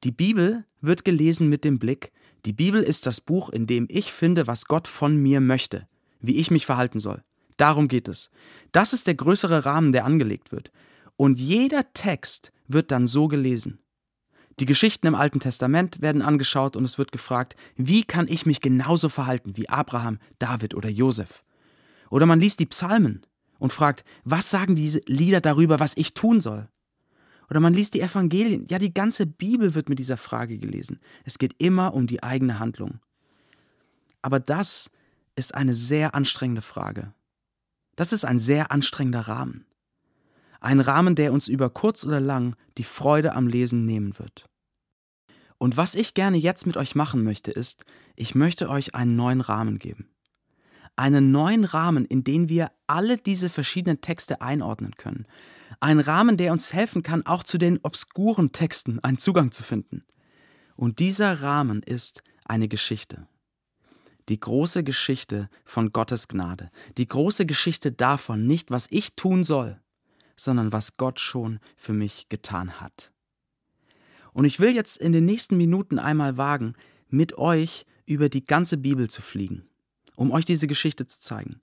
Die 0.03 0.11
Bibel 0.11 0.65
wird 0.81 1.05
gelesen 1.05 1.49
mit 1.49 1.65
dem 1.65 1.79
Blick, 1.79 2.11
die 2.45 2.53
Bibel 2.53 2.83
ist 2.83 3.07
das 3.07 3.21
Buch, 3.21 3.51
in 3.51 3.67
dem 3.67 3.87
ich 3.89 4.13
finde, 4.13 4.47
was 4.47 4.65
Gott 4.65 4.89
von 4.89 5.17
mir 5.17 5.41
möchte, 5.41 5.87
wie 6.21 6.39
ich 6.39 6.51
mich 6.51 6.67
verhalten 6.67 6.99
soll. 6.99 7.23
Darum 7.63 7.87
geht 7.87 8.09
es. 8.09 8.29
Das 8.73 8.93
ist 8.93 9.07
der 9.07 9.15
größere 9.15 9.65
Rahmen, 9.65 9.93
der 9.93 10.05
angelegt 10.05 10.51
wird. 10.51 10.73
Und 11.17 11.39
jeder 11.39 11.93
Text 11.93 12.51
wird 12.67 12.91
dann 12.91 13.07
so 13.07 13.29
gelesen. 13.29 13.79
Die 14.59 14.67
Geschichten 14.67 15.07
im 15.07 15.15
Alten 15.15 15.39
Testament 15.39 16.03
werden 16.03 16.23
angeschaut 16.23 16.77
und 16.77 16.83
es 16.83 16.99
wird 16.99 17.13
gefragt, 17.13 17.55
wie 17.77 18.03
kann 18.03 18.27
ich 18.27 18.47
mich 18.47 18.63
genauso 18.63 19.09
verhalten 19.09 19.57
wie 19.57 19.69
Abraham, 19.69 20.19
David 20.41 20.75
oder 20.75 20.89
Josef? 20.89 21.45
Oder 22.11 22.27
man 22.27 22.41
liest 22.41 22.59
die 22.59 22.67
Psalmen 22.67 23.25
und 23.61 23.73
fragt, 23.73 24.03
was 24.25 24.51
sagen 24.51 24.75
diese 24.75 25.01
Lieder 25.07 25.41
darüber, 25.41 25.79
was 25.79 25.97
ich 25.97 26.15
tun 26.15 26.41
soll? 26.41 26.69
Oder 27.49 27.61
man 27.61 27.75
liest 27.75 27.95
die 27.95 28.01
Evangelien. 28.01 28.67
Ja, 28.71 28.81
die 28.81 28.93
ganze 28.93 29.25
Bibel 29.25 29.77
wird 29.77 29.89
mit 29.89 30.01
dieser 30.01 30.17
Frage 30.17 30.59
gelesen. 30.59 30.99
Es 31.23 31.39
geht 31.39 31.55
immer 31.59 31.95
um 31.95 32.09
die 32.09 32.25
eigene 32.25 32.59
Handlung. 32.59 32.99
Aber 34.21 34.41
das 34.41 34.91
ist 35.37 35.55
eine 35.55 35.75
sehr 35.75 36.17
anstrengende 36.17 36.63
Frage. 36.63 37.15
Das 37.97 38.13
ist 38.13 38.25
ein 38.25 38.39
sehr 38.39 38.73
anstrengender 38.73 39.23
Rahmen. 39.23 39.67
Ein 40.61 40.81
Rahmen, 40.81 41.15
der 41.15 41.33
uns 41.33 41.49
über 41.49 41.71
kurz 41.71 42.05
oder 42.05 42.21
lang 42.21 42.57
die 42.79 42.85
Freude 42.85 43.35
am 43.35 43.49
Lesen 43.49 43.85
nehmen 43.85 44.19
wird. 44.19 44.47
Und 45.59 45.77
was 45.77 45.95
ich 45.95 46.15
gerne 46.15 46.39
jetzt 46.39 46.67
mit 46.67 46.77
euch 46.77 46.95
machen 46.95 47.23
möchte, 47.23 47.51
ist, 47.51 47.85
ich 48.17 48.35
möchte 48.35 48.69
euch 48.69 48.95
einen 48.95 49.17
neuen 49.17 49.41
Rahmen 49.41 49.79
geben. 49.79 50.09
Einen 50.97 51.31
neuen 51.31 51.65
Rahmen, 51.65 52.05
in 52.05 52.25
den 52.25 52.49
wir 52.49 52.71
alle 52.87 53.19
diese 53.19 53.49
verschiedenen 53.49 54.01
Texte 54.01 54.41
einordnen 54.41 54.97
können. 54.97 55.27
Ein 55.81 56.01
Rahmen, 56.01 56.37
der 56.37 56.53
uns 56.53 56.73
helfen 56.73 57.03
kann, 57.03 57.27
auch 57.27 57.43
zu 57.43 57.59
den 57.59 57.81
obskuren 57.83 58.53
Texten 58.53 59.01
einen 59.01 59.19
Zugang 59.19 59.53
zu 59.53 59.63
finden. 59.63 60.05
Und 60.77 60.99
dieser 60.99 61.43
Rahmen 61.43 61.83
ist 61.83 62.23
eine 62.45 62.69
Geschichte 62.69 63.27
die 64.29 64.39
große 64.39 64.85
Geschichte 64.85 65.49
von 65.65 65.93
Gottes 65.93 66.29
Gnade, 66.29 66.71
die 66.97 67.09
große 67.09 67.47
Geschichte 67.47 67.93
davon, 67.93 68.47
nicht 68.47 68.71
was 68.71 68.87
ich 68.91 69.15
tun 69.15 69.45
soll, 69.45 69.81
sondern 70.37 70.73
was 70.73 70.97
Gott 70.97 71.21
schon 71.21 71.61
für 71.77 71.93
mich 71.93 72.29
getan 72.29 72.81
hat. 72.81 73.13
Und 74.33 74.45
ich 74.45 74.61
will 74.61 74.75
jetzt 74.75 74.97
in 74.97 75.13
den 75.13 75.25
nächsten 75.25 75.57
Minuten 75.57 75.99
einmal 75.99 76.37
wagen, 76.37 76.75
mit 77.09 77.37
euch 77.37 77.85
über 78.07 78.29
die 78.29 78.45
ganze 78.45 78.79
Bibel 78.79 79.09
zu 79.09 79.23
fliegen, 79.23 79.65
um 80.17 80.31
euch 80.31 80.45
diese 80.45 80.67
Geschichte 80.67 81.07
zu 81.07 81.21
zeigen 81.21 81.61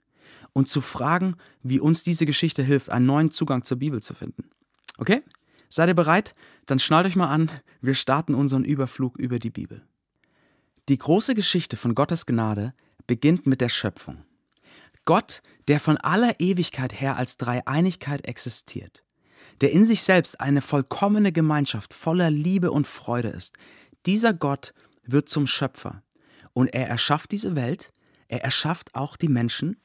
und 0.54 0.68
zu 0.68 0.82
fragen, 0.82 1.36
wie 1.64 1.80
uns 1.80 2.04
diese 2.04 2.26
Geschichte 2.26 2.64
hilft, 2.64 2.90
einen 2.90 3.06
neuen 3.06 3.32
Zugang 3.32 3.64
zur 3.64 3.78
Bibel 3.78 4.02
zu 4.02 4.14
finden. 4.14 4.50
Okay? 4.98 5.24
Seid 5.70 5.90
ihr 5.90 5.96
bereit? 5.96 6.34
Dann 6.66 6.80
schnallt 6.80 7.06
euch 7.06 7.16
mal 7.16 7.30
an, 7.30 7.52
wir 7.82 7.94
starten 7.94 8.34
unseren 8.34 8.64
Überflug 8.64 9.18
über 9.18 9.40
die 9.40 9.52
Bibel. 9.52 9.84
Die 10.90 10.98
große 10.98 11.36
Geschichte 11.36 11.78
von 11.78 11.94
Gottes 11.94 12.26
Gnade 12.26 12.74
beginnt 13.06 13.46
mit 13.46 13.62
der 13.62 13.70
Schöpfung. 13.70 14.26
Gott, 15.06 15.44
der 15.68 15.80
von 15.80 15.98
aller 15.98 16.40
Ewigkeit 16.40 17.00
her 17.00 17.16
als 17.16 17.38
Dreieinigkeit 17.38 18.26
existiert, 18.26 19.04
der 19.62 19.72
in 19.72 19.86
sich 19.86 20.02
selbst 20.02 20.42
eine 20.42 20.62
vollkommene 20.62 21.32
Gemeinschaft 21.32 21.94
voller 21.94 22.32
Liebe 22.32 22.72
und 22.72 22.88
Freude 22.88 23.28
ist, 23.28 23.56
dieser 24.08 24.34
Gott 24.34 24.74
wird 25.04 25.30
zum 25.30 25.46
Schöpfer 25.46 26.02
und 26.54 26.74
er 26.74 26.88
erschafft 26.88 27.34
diese 27.34 27.56
Welt, 27.56 27.92
er 28.28 28.44
erschafft 28.44 28.96
auch 28.96 29.16
die 29.16 29.30
Menschen, 29.30 29.80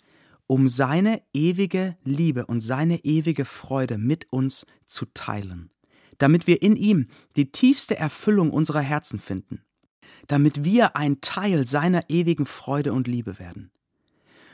um 0.47 0.69
seine 0.69 1.23
ewige 1.35 1.99
Liebe 2.05 2.47
und 2.47 2.63
seine 2.63 3.05
ewige 3.05 3.45
Freude 3.45 3.99
mit 3.99 4.33
uns 4.33 4.65
zu 4.87 5.05
teilen, 5.13 5.71
damit 6.17 6.47
wir 6.47 6.63
in 6.63 6.77
ihm 6.77 7.09
die 7.37 7.53
tiefste 7.53 7.99
Erfüllung 7.99 8.51
unserer 8.51 8.81
Herzen 8.81 9.19
finden 9.19 9.65
damit 10.27 10.65
wir 10.65 10.97
ein 10.97 11.21
Teil 11.21 11.67
seiner 11.67 12.09
ewigen 12.09 12.47
Freude 12.47 12.93
und 12.93 13.09
Liebe 13.09 13.39
werden. 13.39 13.71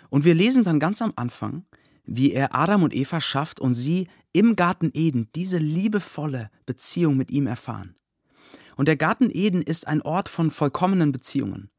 Und 0.08 0.24
wir 0.24 0.34
lesen 0.34 0.64
dann 0.64 0.80
ganz 0.80 1.00
am 1.02 1.12
Anfang, 1.16 1.64
wie 2.04 2.32
er 2.32 2.54
Adam 2.54 2.82
und 2.82 2.94
Eva 2.94 3.20
schafft 3.20 3.60
und 3.60 3.74
sie 3.74 4.08
im 4.32 4.56
Garten 4.56 4.90
Eden 4.92 5.28
diese 5.34 5.58
liebevolle 5.58 6.50
Beziehung 6.66 7.16
mit 7.16 7.30
ihm 7.30 7.46
erfahren. 7.46 7.94
Und 8.76 8.86
der 8.86 8.96
Garten 8.96 9.30
Eden 9.30 9.62
ist 9.62 9.86
ein 9.86 10.02
Ort 10.02 10.28
von 10.28 10.50
vollkommenen 10.50 11.12
Beziehungen. 11.12 11.70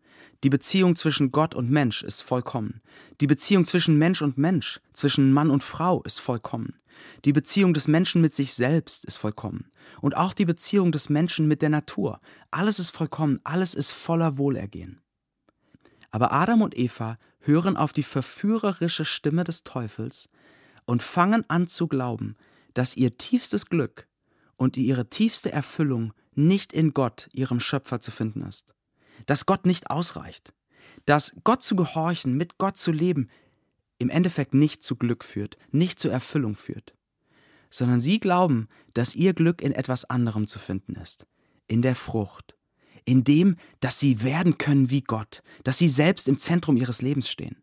Die 0.43 0.49
Beziehung 0.49 0.95
zwischen 0.95 1.31
Gott 1.31 1.53
und 1.53 1.69
Mensch 1.69 2.01
ist 2.01 2.21
vollkommen. 2.21 2.81
Die 3.19 3.27
Beziehung 3.27 3.65
zwischen 3.65 3.97
Mensch 3.97 4.21
und 4.23 4.37
Mensch, 4.37 4.79
zwischen 4.93 5.31
Mann 5.31 5.51
und 5.51 5.63
Frau 5.63 6.01
ist 6.03 6.19
vollkommen. 6.19 6.79
Die 7.25 7.33
Beziehung 7.33 7.73
des 7.73 7.87
Menschen 7.87 8.21
mit 8.21 8.33
sich 8.33 8.53
selbst 8.53 9.05
ist 9.05 9.17
vollkommen. 9.17 9.71
Und 10.01 10.17
auch 10.17 10.33
die 10.33 10.45
Beziehung 10.45 10.91
des 10.91 11.09
Menschen 11.09 11.47
mit 11.47 11.61
der 11.61 11.69
Natur. 11.69 12.19
Alles 12.49 12.79
ist 12.79 12.89
vollkommen, 12.89 13.39
alles 13.43 13.75
ist 13.75 13.91
voller 13.91 14.37
Wohlergehen. 14.37 15.01
Aber 16.09 16.31
Adam 16.31 16.61
und 16.61 16.77
Eva 16.77 17.17
hören 17.39 17.77
auf 17.77 17.93
die 17.93 18.03
verführerische 18.03 19.05
Stimme 19.05 19.43
des 19.43 19.63
Teufels 19.63 20.29
und 20.85 21.03
fangen 21.03 21.49
an 21.49 21.67
zu 21.67 21.87
glauben, 21.87 22.35
dass 22.73 22.97
ihr 22.97 23.17
tiefstes 23.17 23.67
Glück 23.67 24.07
und 24.57 24.77
ihre 24.77 25.09
tiefste 25.09 25.51
Erfüllung 25.51 26.13
nicht 26.33 26.73
in 26.73 26.93
Gott, 26.93 27.29
ihrem 27.33 27.59
Schöpfer, 27.59 27.99
zu 27.99 28.11
finden 28.11 28.43
ist. 28.43 28.73
Dass 29.25 29.45
Gott 29.45 29.65
nicht 29.65 29.89
ausreicht. 29.89 30.53
Dass 31.05 31.33
Gott 31.43 31.61
zu 31.61 31.75
gehorchen, 31.75 32.35
mit 32.35 32.57
Gott 32.57 32.77
zu 32.77 32.91
leben, 32.91 33.29
im 33.97 34.09
Endeffekt 34.09 34.53
nicht 34.53 34.83
zu 34.83 34.95
Glück 34.95 35.23
führt, 35.23 35.57
nicht 35.71 35.99
zur 35.99 36.11
Erfüllung 36.11 36.55
führt, 36.55 36.95
sondern 37.69 38.01
sie 38.01 38.19
glauben, 38.19 38.67
dass 38.93 39.15
ihr 39.15 39.33
Glück 39.33 39.61
in 39.61 39.71
etwas 39.71 40.05
anderem 40.09 40.47
zu 40.47 40.59
finden 40.59 40.95
ist, 40.95 41.27
in 41.67 41.81
der 41.81 41.95
Frucht, 41.95 42.55
in 43.05 43.23
dem, 43.23 43.57
dass 43.79 43.99
sie 43.99 44.23
werden 44.23 44.57
können 44.57 44.89
wie 44.89 45.01
Gott, 45.01 45.43
dass 45.63 45.77
sie 45.77 45.87
selbst 45.87 46.27
im 46.27 46.37
Zentrum 46.37 46.77
ihres 46.77 47.01
Lebens 47.01 47.29
stehen. 47.29 47.57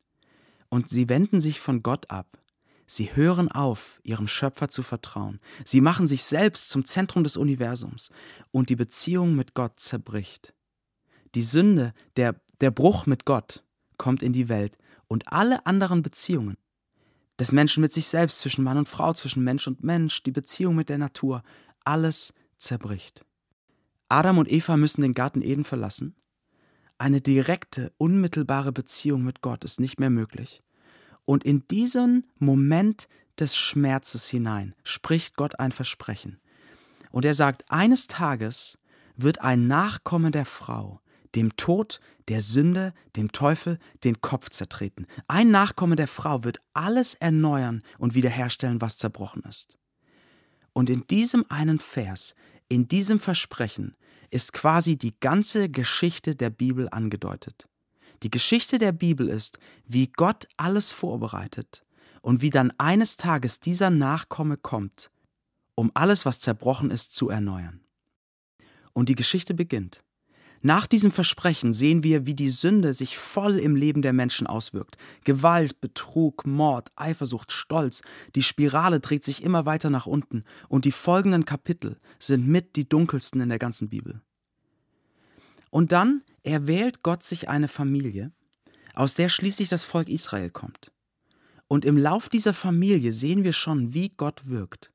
Und 0.69 0.89
sie 0.89 1.09
wenden 1.09 1.41
sich 1.41 1.61
von 1.61 1.83
Gott 1.83 2.11
ab. 2.11 2.39
Sie 2.87 3.15
hören 3.15 3.51
auf, 3.51 4.01
ihrem 4.03 4.29
Schöpfer 4.29 4.69
zu 4.69 4.83
vertrauen. 4.83 5.41
Sie 5.65 5.81
machen 5.81 6.07
sich 6.07 6.25
selbst 6.25 6.71
zum 6.71 6.85
Zentrum 6.85 7.23
des 7.23 7.37
Universums 7.37 8.11
und 8.51 8.71
die 8.71 8.77
Beziehung 8.77 9.35
mit 9.35 9.55
Gott 9.55 9.79
zerbricht. 9.79 10.55
Die 11.35 11.43
Sünde, 11.43 11.93
der, 12.17 12.41
der 12.61 12.71
Bruch 12.71 13.07
mit 13.07 13.25
Gott 13.25 13.65
kommt 13.97 14.23
in 14.23 14.33
die 14.33 14.49
Welt 14.49 14.79
und 15.09 15.33
alle 15.33 15.67
anderen 15.67 16.03
Beziehungen 16.03 16.57
des 17.39 17.53
Menschen 17.53 17.81
mit 17.81 17.93
sich 17.93 18.09
selbst, 18.09 18.41
zwischen 18.41 18.65
Mann 18.65 18.79
und 18.79 18.89
Frau, 18.89 19.13
zwischen 19.13 19.45
Mensch 19.45 19.67
und 19.67 19.85
Mensch, 19.85 20.23
die 20.23 20.33
Beziehung 20.33 20.75
mit 20.75 20.89
der 20.89 20.99
Natur, 20.99 21.43
alles 21.85 22.35
zerbricht. 22.57 23.25
Adam 24.09 24.39
und 24.39 24.51
Eva 24.51 24.77
müssen 24.77 25.03
den 25.03 25.15
Garten 25.15 25.43
Eden 25.43 25.65
verlassen. 25.65 26.17
Eine 26.99 27.21
direkte, 27.21 27.93
unmittelbare 27.99 28.73
Beziehung 28.73 29.23
mit 29.23 29.41
Gott 29.41 29.65
ist 29.65 29.79
nicht 29.79 30.01
mehr 30.01 30.11
möglich. 30.11 30.63
Und 31.25 31.45
in 31.45 31.69
diesen 31.69 32.27
Moment 32.39 33.07
des 33.39 33.57
Schmerzes 33.57 34.27
hinein 34.27 34.75
spricht 34.83 35.37
Gott 35.37 35.61
ein 35.61 35.71
Versprechen. 35.71 36.41
Und 37.11 37.25
er 37.25 37.35
sagt, 37.35 37.71
eines 37.71 38.09
Tages 38.09 38.79
wird 39.17 39.41
ein 39.41 39.69
Nachkomme 39.69 40.31
der 40.31 40.47
Frau 40.47 41.01
dem 41.35 41.57
Tod, 41.57 42.01
der 42.29 42.43
Sünde, 42.43 42.95
dem 43.17 43.33
Teufel 43.33 43.79
den 44.05 44.21
Kopf 44.21 44.51
zertreten. 44.51 45.07
Ein 45.27 45.51
Nachkomme 45.51 45.97
der 45.97 46.09
Frau 46.09 46.45
wird 46.45 46.61
alles 46.75 47.15
erneuern 47.15 47.83
und 47.99 48.15
wiederherstellen, 48.15 48.81
was 48.81 48.99
zerbrochen 48.99 49.43
ist. 49.43 49.77
Und 50.73 50.91
in 50.91 51.07
diesem 51.07 51.45
einen 51.49 51.79
Vers, 51.79 52.35
in 52.69 52.89
diesem 52.89 53.19
Versprechen, 53.19 53.97
ist 54.31 54.53
quasi 54.53 54.97
die 54.97 55.19
ganze 55.19 55.69
Geschichte 55.69 56.35
der 56.35 56.51
Bibel 56.51 56.89
angedeutet. 56.91 57.69
Die 58.23 58.31
Geschichte 58.31 58.79
der 58.79 58.93
Bibel 58.93 59.29
ist, 59.29 59.59
wie 59.87 60.09
Gott 60.09 60.49
alles 60.57 60.93
vorbereitet 60.93 61.85
und 62.21 62.43
wie 62.43 62.51
dann 62.51 62.73
eines 62.79 63.17
Tages 63.17 63.61
dieser 63.61 63.91
Nachkomme 63.91 64.57
kommt, 64.57 65.11
um 65.75 65.91
alles, 65.95 66.27
was 66.27 66.41
zerbrochen 66.41 66.91
ist, 66.91 67.15
zu 67.15 67.31
erneuern. 67.31 67.81
Und 68.93 69.09
die 69.09 69.15
Geschichte 69.15 69.55
beginnt. 69.55 70.03
Nach 70.61 70.87
diesem 70.87 71.13
Versprechen 71.13 71.73
sehen 71.73 72.03
wir, 72.03 72.27
wie 72.27 72.35
die 72.35 72.49
Sünde 72.49 72.93
sich 72.93 73.17
voll 73.17 73.59
im 73.59 73.77
Leben 73.77 74.03
der 74.03 74.13
Menschen 74.13 74.47
auswirkt. 74.47 74.97
Gewalt, 75.25 75.81
Betrug, 75.81 76.47
Mord, 76.47 76.89
Eifersucht, 76.97 77.53
Stolz, 77.53 78.03
die 78.35 78.43
Spirale 78.43 79.01
dreht 79.01 79.25
sich 79.25 79.43
immer 79.43 79.67
weiter 79.67 79.91
nach 79.91 80.07
unten 80.07 80.45
und 80.69 80.85
die 80.85 80.93
folgenden 80.93 81.45
Kapitel 81.45 81.99
sind 82.19 82.49
mit 82.49 82.77
die 82.77 82.89
dunkelsten 82.89 83.41
in 83.41 83.49
der 83.49 83.59
ganzen 83.59 83.89
Bibel. 83.89 84.21
Und 85.71 85.93
dann 85.93 86.23
erwählt 86.43 87.03
Gott 87.03 87.23
sich 87.23 87.49
eine 87.49 87.69
Familie, 87.69 88.33
aus 88.95 89.15
der 89.15 89.29
schließlich 89.29 89.69
das 89.69 89.85
Volk 89.85 90.09
Israel 90.09 90.51
kommt. 90.51 90.93
Und 91.69 91.85
im 91.85 91.99
Lauf 91.99 92.29
dieser 92.29 92.55
Familie 92.55 93.13
sehen 93.13 93.45
wir 93.45 93.53
schon, 93.53 93.93
wie 93.95 94.09
Gott 94.09 94.49
wirkt. 94.49 94.91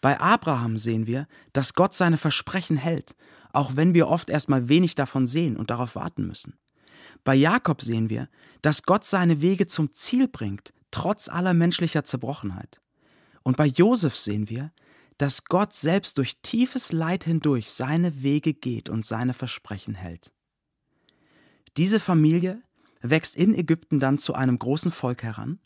Bei 0.00 0.18
Abraham 0.20 0.78
sehen 0.78 1.06
wir, 1.06 1.26
dass 1.52 1.74
Gott 1.74 1.94
seine 1.94 2.16
Versprechen 2.18 2.76
hält, 2.76 3.14
auch 3.56 3.74
wenn 3.74 3.94
wir 3.94 4.08
oft 4.08 4.28
erstmal 4.28 4.68
wenig 4.68 4.94
davon 4.96 5.26
sehen 5.26 5.56
und 5.56 5.70
darauf 5.70 5.94
warten 5.96 6.26
müssen. 6.26 6.58
Bei 7.24 7.34
Jakob 7.34 7.80
sehen 7.80 8.10
wir, 8.10 8.28
dass 8.60 8.82
Gott 8.82 9.04
seine 9.04 9.40
Wege 9.40 9.66
zum 9.66 9.90
Ziel 9.92 10.28
bringt, 10.28 10.74
trotz 10.90 11.28
aller 11.28 11.54
menschlicher 11.54 12.04
Zerbrochenheit. 12.04 12.82
Und 13.42 13.56
bei 13.56 13.64
Josef 13.66 14.14
sehen 14.14 14.50
wir, 14.50 14.72
dass 15.16 15.44
Gott 15.44 15.72
selbst 15.72 16.18
durch 16.18 16.42
tiefes 16.42 16.92
Leid 16.92 17.24
hindurch 17.24 17.70
seine 17.70 18.22
Wege 18.22 18.52
geht 18.52 18.90
und 18.90 19.06
seine 19.06 19.32
Versprechen 19.32 19.94
hält. 19.94 20.32
Diese 21.78 21.98
Familie 21.98 22.62
wächst 23.00 23.36
in 23.36 23.54
Ägypten 23.54 24.00
dann 24.00 24.18
zu 24.18 24.34
einem 24.34 24.58
großen 24.58 24.90
Volk 24.90 25.22
heran, 25.22 25.60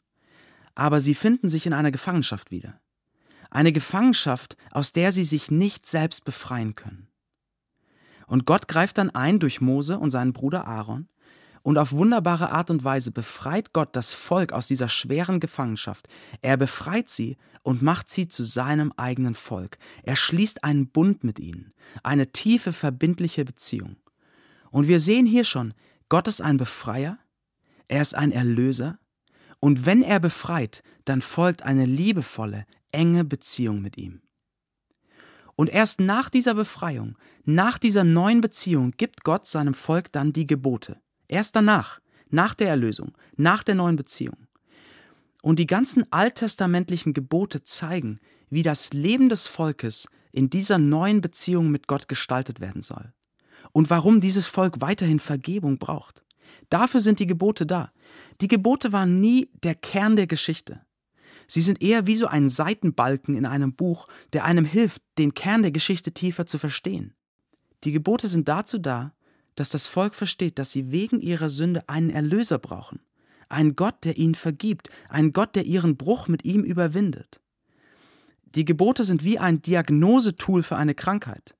aber 0.76 1.00
sie 1.00 1.16
finden 1.16 1.48
sich 1.48 1.66
in 1.66 1.72
einer 1.72 1.90
Gefangenschaft 1.90 2.52
wieder. 2.52 2.80
Eine 3.50 3.72
Gefangenschaft, 3.72 4.56
aus 4.70 4.92
der 4.92 5.10
sie 5.10 5.24
sich 5.24 5.50
nicht 5.50 5.86
selbst 5.86 6.24
befreien 6.24 6.76
können. 6.76 7.09
Und 8.30 8.46
Gott 8.46 8.68
greift 8.68 8.96
dann 8.98 9.10
ein 9.10 9.40
durch 9.40 9.60
Mose 9.60 9.98
und 9.98 10.12
seinen 10.12 10.32
Bruder 10.32 10.64
Aaron 10.64 11.08
und 11.62 11.78
auf 11.78 11.90
wunderbare 11.90 12.52
Art 12.52 12.70
und 12.70 12.84
Weise 12.84 13.10
befreit 13.10 13.72
Gott 13.72 13.96
das 13.96 14.14
Volk 14.14 14.52
aus 14.52 14.68
dieser 14.68 14.88
schweren 14.88 15.40
Gefangenschaft. 15.40 16.06
Er 16.40 16.56
befreit 16.56 17.08
sie 17.08 17.38
und 17.64 17.82
macht 17.82 18.08
sie 18.08 18.28
zu 18.28 18.44
seinem 18.44 18.92
eigenen 18.96 19.34
Volk. 19.34 19.78
Er 20.04 20.14
schließt 20.14 20.62
einen 20.62 20.86
Bund 20.92 21.24
mit 21.24 21.40
ihnen, 21.40 21.72
eine 22.04 22.30
tiefe, 22.30 22.72
verbindliche 22.72 23.44
Beziehung. 23.44 23.96
Und 24.70 24.86
wir 24.86 25.00
sehen 25.00 25.26
hier 25.26 25.42
schon, 25.42 25.74
Gott 26.08 26.28
ist 26.28 26.40
ein 26.40 26.56
Befreier, 26.56 27.18
er 27.88 28.00
ist 28.00 28.14
ein 28.14 28.30
Erlöser, 28.30 29.00
und 29.58 29.86
wenn 29.86 30.02
er 30.02 30.20
befreit, 30.20 30.84
dann 31.04 31.20
folgt 31.20 31.64
eine 31.64 31.84
liebevolle, 31.84 32.64
enge 32.92 33.24
Beziehung 33.24 33.82
mit 33.82 33.98
ihm. 33.98 34.22
Und 35.60 35.68
erst 35.68 36.00
nach 36.00 36.30
dieser 36.30 36.54
Befreiung, 36.54 37.18
nach 37.44 37.76
dieser 37.76 38.02
neuen 38.02 38.40
Beziehung 38.40 38.92
gibt 38.96 39.24
Gott 39.24 39.46
seinem 39.46 39.74
Volk 39.74 40.10
dann 40.10 40.32
die 40.32 40.46
Gebote. 40.46 40.98
Erst 41.28 41.54
danach, 41.54 42.00
nach 42.30 42.54
der 42.54 42.70
Erlösung, 42.70 43.12
nach 43.36 43.62
der 43.62 43.74
neuen 43.74 43.94
Beziehung. 43.94 44.46
Und 45.42 45.58
die 45.58 45.66
ganzen 45.66 46.10
alttestamentlichen 46.10 47.12
Gebote 47.12 47.62
zeigen, 47.62 48.20
wie 48.48 48.62
das 48.62 48.94
Leben 48.94 49.28
des 49.28 49.48
Volkes 49.48 50.08
in 50.32 50.48
dieser 50.48 50.78
neuen 50.78 51.20
Beziehung 51.20 51.70
mit 51.70 51.88
Gott 51.88 52.08
gestaltet 52.08 52.60
werden 52.60 52.80
soll. 52.80 53.12
Und 53.72 53.90
warum 53.90 54.22
dieses 54.22 54.46
Volk 54.46 54.80
weiterhin 54.80 55.20
Vergebung 55.20 55.76
braucht. 55.76 56.24
Dafür 56.70 57.00
sind 57.00 57.18
die 57.18 57.26
Gebote 57.26 57.66
da. 57.66 57.92
Die 58.40 58.48
Gebote 58.48 58.92
waren 58.92 59.20
nie 59.20 59.50
der 59.62 59.74
Kern 59.74 60.16
der 60.16 60.26
Geschichte. 60.26 60.80
Sie 61.50 61.62
sind 61.62 61.82
eher 61.82 62.06
wie 62.06 62.14
so 62.14 62.28
ein 62.28 62.48
Seitenbalken 62.48 63.34
in 63.34 63.44
einem 63.44 63.74
Buch, 63.74 64.06
der 64.32 64.44
einem 64.44 64.64
hilft, 64.64 65.02
den 65.18 65.34
Kern 65.34 65.62
der 65.62 65.72
Geschichte 65.72 66.12
tiefer 66.12 66.46
zu 66.46 66.58
verstehen. 66.58 67.12
Die 67.82 67.90
Gebote 67.90 68.28
sind 68.28 68.46
dazu 68.46 68.78
da, 68.78 69.14
dass 69.56 69.70
das 69.70 69.88
Volk 69.88 70.14
versteht, 70.14 70.60
dass 70.60 70.70
sie 70.70 70.92
wegen 70.92 71.20
ihrer 71.20 71.50
Sünde 71.50 71.88
einen 71.88 72.08
Erlöser 72.08 72.60
brauchen, 72.60 73.00
einen 73.48 73.74
Gott, 73.74 74.04
der 74.04 74.16
ihnen 74.16 74.36
vergibt, 74.36 74.90
einen 75.08 75.32
Gott, 75.32 75.56
der 75.56 75.64
ihren 75.64 75.96
Bruch 75.96 76.28
mit 76.28 76.44
ihm 76.44 76.62
überwindet. 76.62 77.40
Die 78.54 78.64
Gebote 78.64 79.02
sind 79.02 79.24
wie 79.24 79.40
ein 79.40 79.60
Diagnosetool 79.60 80.62
für 80.62 80.76
eine 80.76 80.94
Krankheit, 80.94 81.56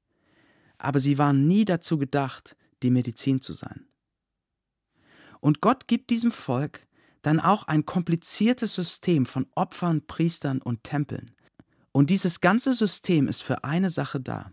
aber 0.78 1.00
sie 1.00 1.18
waren 1.18 1.48
nie 1.48 1.64
dazu 1.64 1.98
gedacht, 1.98 2.56
die 2.84 2.90
Medizin 2.90 3.40
zu 3.40 3.54
sein. 3.54 3.88
Und 5.40 5.60
Gott 5.60 5.88
gibt 5.88 6.10
diesem 6.10 6.30
Volk 6.30 6.86
dann 7.22 7.40
auch 7.40 7.64
ein 7.64 7.86
kompliziertes 7.86 8.74
System 8.74 9.26
von 9.26 9.46
Opfern, 9.54 10.06
Priestern 10.06 10.62
und 10.62 10.84
Tempeln. 10.84 11.32
Und 11.92 12.10
dieses 12.10 12.40
ganze 12.40 12.72
System 12.72 13.28
ist 13.28 13.42
für 13.42 13.64
eine 13.64 13.90
Sache 13.90 14.20
da, 14.20 14.52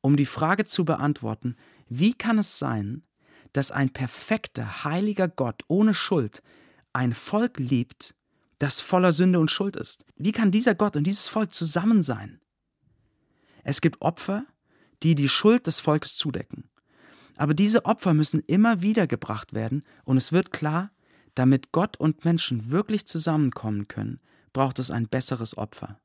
um 0.00 0.16
die 0.16 0.26
Frage 0.26 0.64
zu 0.64 0.84
beantworten, 0.84 1.56
wie 1.88 2.14
kann 2.14 2.38
es 2.38 2.58
sein, 2.58 3.04
dass 3.52 3.70
ein 3.70 3.90
perfekter, 3.90 4.84
heiliger 4.84 5.28
Gott 5.28 5.62
ohne 5.68 5.94
Schuld 5.94 6.42
ein 6.92 7.14
Volk 7.14 7.58
liebt, 7.58 8.14
das 8.58 8.80
voller 8.80 9.12
Sünde 9.12 9.38
und 9.38 9.50
Schuld 9.50 9.76
ist? 9.76 10.04
Wie 10.16 10.32
kann 10.32 10.50
dieser 10.50 10.74
Gott 10.74 10.96
und 10.96 11.04
dieses 11.04 11.28
Volk 11.28 11.52
zusammen 11.52 12.02
sein? 12.02 12.40
Es 13.62 13.80
gibt 13.80 14.02
Opfer, 14.02 14.44
die 15.02 15.14
die 15.14 15.28
Schuld 15.28 15.66
des 15.66 15.80
Volkes 15.80 16.16
zudecken. 16.16 16.70
Aber 17.36 17.54
diese 17.54 17.84
Opfer 17.84 18.14
müssen 18.14 18.40
immer 18.40 18.82
wieder 18.82 19.06
gebracht 19.06 19.54
werden 19.54 19.84
und 20.04 20.16
es 20.16 20.32
wird 20.32 20.52
klar, 20.52 20.90
damit 21.34 21.72
Gott 21.72 21.96
und 21.96 22.24
Menschen 22.24 22.70
wirklich 22.70 23.06
zusammenkommen 23.06 23.88
können, 23.88 24.20
braucht 24.52 24.78
es 24.78 24.90
ein 24.90 25.08
besseres 25.08 25.56
Opfer. 25.56 26.00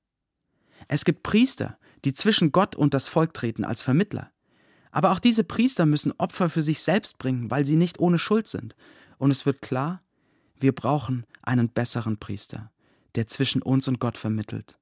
Es 0.88 1.06
gibt 1.06 1.24
Priester, 1.24 1.78
die 2.06 2.14
zwischen 2.14 2.52
Gott 2.52 2.76
und 2.76 2.94
das 2.94 3.08
Volk 3.08 3.34
treten 3.34 3.64
als 3.64 3.82
Vermittler. 3.82 4.32
Aber 4.92 5.12
auch 5.12 5.20
diese 5.20 5.44
Priester 5.44 5.86
müssen 5.86 6.14
Opfer 6.18 6.50
für 6.50 6.62
sich 6.62 6.82
selbst 6.82 7.20
bringen, 7.20 7.52
weil 7.52 7.66
sie 7.66 7.76
nicht 7.76 8.00
ohne 8.00 8.18
Schuld 8.18 8.48
sind. 8.48 8.76
Und 9.18 9.32
es 9.32 9.46
wird 9.46 9.62
klar, 9.62 10.02
wir 10.60 10.74
brauchen 10.74 11.26
einen 11.42 11.70
besseren 11.70 12.18
Priester, 12.18 12.72
der 13.16 13.28
zwischen 13.28 13.62
uns 13.62 13.88
und 13.88 14.00
Gott 14.00 14.18
vermittelt. 14.18 14.78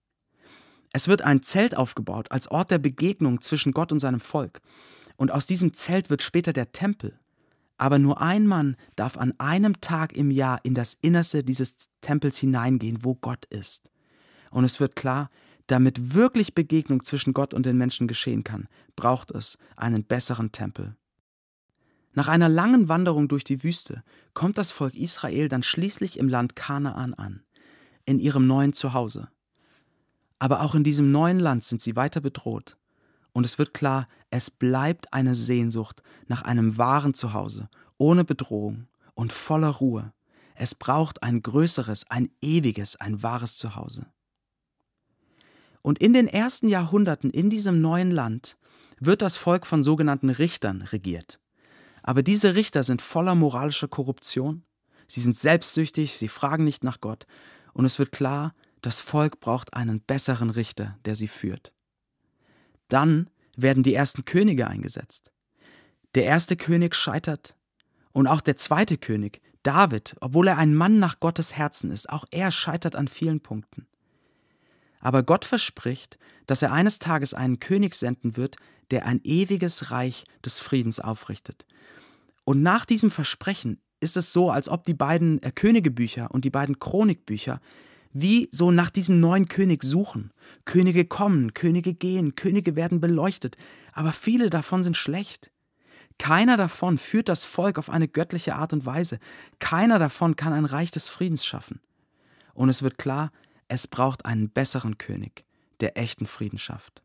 Es 0.94 1.08
wird 1.08 1.22
ein 1.22 1.44
Zelt 1.44 1.76
aufgebaut 1.76 2.32
als 2.32 2.50
Ort 2.50 2.72
der 2.72 2.80
Begegnung 2.80 3.42
zwischen 3.42 3.74
Gott 3.74 3.92
und 3.92 4.00
seinem 4.00 4.22
Volk. 4.22 4.62
Und 5.18 5.32
aus 5.32 5.46
diesem 5.46 5.74
Zelt 5.74 6.10
wird 6.10 6.22
später 6.22 6.54
der 6.54 6.72
Tempel. 6.72 7.20
Aber 7.78 8.00
nur 8.00 8.22
ein 8.22 8.48
Mann 8.48 8.76
darf 8.96 9.18
an 9.18 9.34
einem 9.40 9.80
Tag 9.82 10.13
im 10.13 10.32
Jahr 10.32 10.60
in 10.63 10.74
das 10.74 10.96
Innerste 10.96 11.44
dieses 11.44 11.76
Tempels 12.02 12.38
hineingehen, 12.38 13.04
wo 13.04 13.16
Gott 13.16 13.46
ist. 13.46 13.92
Und 14.50 14.63
es 14.63 14.80
wird 14.80 14.96
klar, 14.96 15.30
damit 15.68 16.13
wirklich 16.13 16.56
Begegnung 16.56 17.04
zwischen 17.04 17.34
Gott 17.34 17.54
und 17.54 17.66
den 17.66 17.78
Menschen 17.78 18.08
geschehen 18.08 18.44
kann, 18.44 18.68
braucht 18.96 19.32
es 19.32 19.58
einen 19.76 20.04
besseren 20.04 20.52
Tempel. 20.52 20.96
Nach 22.13 22.30
einer 22.30 22.50
langen 22.50 22.90
Wanderung 22.90 23.28
durch 23.28 23.44
die 23.44 23.63
Wüste 23.63 24.04
kommt 24.34 24.58
das 24.58 24.72
Volk 24.72 24.96
Israel 24.96 25.50
dann 25.50 25.62
schließlich 25.62 26.18
im 26.18 26.30
Land 26.30 26.56
Kanaan 26.56 27.13
an, 27.13 27.44
in 28.06 28.18
ihrem 28.18 28.48
neuen 28.48 28.74
Zuhause. 28.74 29.30
Aber 30.40 30.62
auch 30.62 30.74
in 30.74 30.84
diesem 30.84 31.12
neuen 31.12 31.40
Land 31.40 31.63
sind 31.63 31.82
sie 31.82 31.96
weiter 31.96 32.22
bedroht. 32.22 32.78
Und 33.38 33.45
es 33.45 33.60
wird 33.60 33.76
klar, 33.76 34.08
es 34.32 34.50
bleibt 34.50 35.13
eine 35.13 35.36
Sehnsucht 35.36 36.02
nach 36.26 36.41
einem 36.41 36.80
wahren 36.80 37.13
Zuhause, 37.13 37.69
ohne 38.00 38.26
Bedrohung 38.26 38.88
und 39.13 39.32
voller 39.32 39.67
Ruhe. 39.67 40.12
Es 40.56 40.73
braucht 40.73 41.21
ein 41.21 41.43
größeres, 41.43 42.10
ein 42.10 42.32
ewiges, 42.41 42.95
ein 42.95 43.21
wahres 43.21 43.56
Zuhause. 43.56 44.08
Und 45.84 46.00
in 46.00 46.13
den 46.13 46.28
ersten 46.28 46.67
Jahrhunderten 46.67 47.30
in 47.30 47.52
diesem 47.52 47.80
neuen 47.80 48.10
Land 48.10 48.58
wird 49.00 49.21
das 49.21 49.38
Volk 49.38 49.67
von 49.67 49.84
sogenannten 49.84 50.32
Richtern 50.32 50.82
regiert. 50.82 51.39
Aber 52.02 52.23
diese 52.23 52.56
Richter 52.56 52.82
sind 52.82 53.04
voller 53.04 53.36
moralischer 53.36 53.88
Korruption, 53.88 54.63
sie 55.08 55.21
sind 55.21 55.36
selbstsüchtig, 55.36 56.17
sie 56.17 56.28
fragen 56.28 56.63
nicht 56.63 56.84
nach 56.84 57.02
Gott, 57.02 57.28
und 57.73 57.86
es 57.86 58.00
wird 58.00 58.12
klar, 58.12 58.52
das 58.82 59.00
Volk 59.00 59.39
braucht 59.39 59.76
einen 59.76 60.02
besseren 60.02 60.50
Richter, 60.50 60.97
der 61.06 61.13
sie 61.13 61.28
führt. 61.28 61.77
Dann 62.89 63.30
werden 63.56 63.84
die 63.84 63.93
ersten 63.93 64.26
Könige 64.26 64.67
eingesetzt. 64.67 65.32
Der 66.15 66.26
erste 66.26 66.56
König 66.56 66.95
scheitert 66.95 67.56
und 68.12 68.28
auch 68.28 68.41
der 68.41 68.58
zweite 68.58 68.97
König, 68.97 69.41
David, 69.63 70.15
obwohl 70.21 70.47
er 70.47 70.58
ein 70.58 70.76
Mann 70.76 71.00
nach 71.00 71.19
Gottes 71.19 71.56
Herzen 71.58 71.91
ist, 71.91 72.10
auch 72.10 72.26
er 72.32 72.52
scheitert 72.52 72.95
an 72.95 73.08
vielen 73.08 73.41
Punkten. 73.41 73.88
Aber 75.00 75.23
Gott 75.23 75.45
verspricht, 75.45 76.17
dass 76.45 76.62
er 76.62 76.71
eines 76.71 77.00
Tages 77.00 77.34
einen 77.34 77.60
König 77.60 77.93
senden 77.95 78.38
wird, 78.38 78.56
der 78.91 79.06
ein 79.06 79.19
ewiges 79.23 79.91
Reich 79.91 80.23
des 80.43 80.60
Friedens 80.60 81.00
aufrichtet. 81.00 81.65
Und 82.45 82.63
nach 82.63 82.86
diesem 82.86 83.12
Versprechen 83.12 83.82
ist 84.00 84.15
es 84.15 84.32
so, 84.32 84.50
als 84.50 84.69
ob 84.69 84.84
die 84.86 84.93
beiden 84.93 85.41
äh, 85.43 85.52
Königebücher 85.52 86.32
und 86.32 86.45
die 86.45 86.50
beiden 86.50 86.80
Chronikbücher 86.80 87.60
wie 88.22 88.50
so 88.52 88.72
nach 88.72 88.90
diesem 88.90 89.20
neuen 89.20 89.48
König 89.48 89.84
suchen. 89.84 90.32
Könige 90.66 91.06
kommen, 91.06 91.54
Könige 91.54 91.94
gehen, 91.94 92.36
Könige 92.36 92.76
werden 92.76 93.00
beleuchtet, 93.00 93.58
aber 93.94 94.12
viele 94.12 94.50
davon 94.50 94.82
sind 94.82 94.98
schlecht. 94.98 95.52
Keiner 96.18 96.58
davon 96.58 96.98
führt 96.98 97.30
das 97.30 97.46
Volk 97.46 97.78
auf 97.78 97.92
eine 97.92 98.08
göttliche 98.08 98.56
Art 98.56 98.74
und 98.74 98.88
Weise. 98.88 99.20
Keiner 99.60 100.00
davon 100.00 100.36
kann 100.36 100.52
ein 100.52 100.66
Reich 100.66 100.90
des 100.90 101.10
Friedens 101.10 101.46
schaffen. 101.46 101.80
Und 102.56 102.70
es 102.70 102.82
wird 102.82 102.98
klar, 102.98 103.32
es 103.68 103.88
braucht 103.88 104.26
einen 104.26 104.50
besseren 104.50 104.98
König, 104.98 105.46
der 105.80 105.96
echten 105.96 106.26
Frieden 106.26 106.58
schafft. 106.58 107.04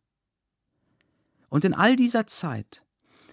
Und 1.51 1.67
in 1.67 1.75
all 1.75 1.97
dieser 1.97 2.27
Zeit 2.27 2.85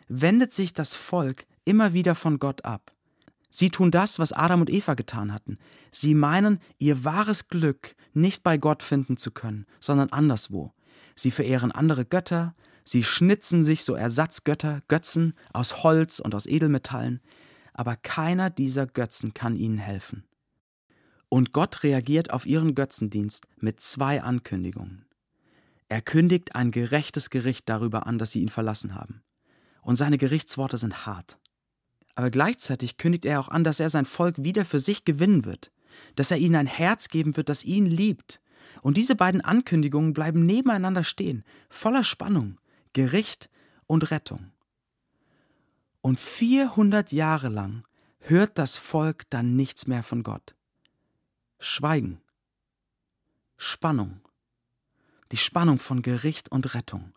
wendet 0.10 0.52
sich 0.52 0.74
das 0.74 0.96
Volk 0.96 1.46
immer 1.64 1.94
wieder 1.94 2.14
von 2.14 2.40
Gott 2.40 2.66
ab. 2.66 2.94
Sie 3.50 3.72
tun 3.72 3.90
das, 3.90 4.20
was 4.20 4.32
Adam 4.32 4.62
und 4.62 4.70
Eva 4.70 4.94
getan 4.94 5.34
hatten. 5.34 5.58
Sie 5.92 6.14
meinen, 6.14 6.60
ihr 6.78 7.04
wahres 7.04 7.48
Glück 7.48 7.96
nicht 8.14 8.44
bei 8.44 8.58
Gott 8.58 8.84
finden 8.84 9.18
zu 9.18 9.32
können, 9.32 9.66
sondern 9.80 10.10
anderswo. 10.10 10.74
Sie 11.16 11.32
verehren 11.32 11.72
andere 11.72 12.06
Götter, 12.06 12.56
sie 12.86 13.04
schnitzen 13.04 13.64
sich 13.64 13.84
so 13.84 13.96
Ersatzgötter, 13.96 14.82
Götzen 14.88 15.34
aus 15.52 15.84
Holz 15.84 16.20
und 16.20 16.36
aus 16.36 16.46
Edelmetallen, 16.46 17.22
aber 17.74 17.96
keiner 17.96 18.50
dieser 18.50 18.86
Götzen 18.86 19.34
kann 19.34 19.56
ihnen 19.56 19.80
helfen. 19.80 20.26
Und 21.28 21.52
Gott 21.52 21.84
reagiert 21.84 22.32
auf 22.32 22.46
ihren 22.46 22.76
Götzendienst 22.76 23.48
mit 23.58 23.80
zwei 23.80 24.22
Ankündigungen. 24.22 25.06
Er 25.88 26.02
kündigt 26.02 26.56
ein 26.56 26.72
gerechtes 26.72 27.30
Gericht 27.30 27.68
darüber 27.68 28.06
an, 28.06 28.20
dass 28.20 28.32
sie 28.32 28.42
ihn 28.42 28.50
verlassen 28.50 28.94
haben. 28.96 29.24
Und 29.82 29.96
seine 29.96 30.18
Gerichtsworte 30.18 30.78
sind 30.78 31.06
hart 31.08 31.39
aber 32.20 32.32
gleichzeitig 32.32 32.98
kündigt 32.98 33.24
er 33.24 33.40
auch 33.40 33.48
an, 33.48 33.64
dass 33.64 33.80
er 33.80 33.90
sein 33.90 34.04
Volk 34.04 34.44
wieder 34.44 34.66
für 34.66 34.80
sich 34.80 35.06
gewinnen 35.06 35.46
wird, 35.46 35.72
dass 36.18 36.32
er 36.32 36.38
ihnen 36.38 36.58
ein 36.58 36.68
Herz 36.68 37.08
geben 37.08 37.38
wird, 37.38 37.48
das 37.48 37.64
ihn 37.64 37.86
liebt. 37.86 38.42
Und 38.82 38.98
diese 38.98 39.16
beiden 39.16 39.40
Ankündigungen 39.40 40.12
bleiben 40.12 40.46
nebeneinander 40.46 41.06
stehen, 41.06 41.46
voller 41.70 42.04
Spannung, 42.04 42.60
Gericht 42.92 43.50
und 43.88 44.12
Rettung. 44.12 44.52
Und 46.02 46.20
400 46.20 47.14
Jahre 47.14 47.48
lang 47.48 47.86
hört 48.20 48.58
das 48.58 48.78
Volk 48.78 49.24
dann 49.30 49.56
nichts 49.56 49.88
mehr 49.88 50.04
von 50.04 50.22
Gott. 50.22 50.56
Schweigen, 51.58 52.20
Spannung, 53.56 54.20
die 55.32 55.38
Spannung 55.38 55.80
von 55.80 56.02
Gericht 56.02 56.52
und 56.52 56.74
Rettung, 56.76 57.14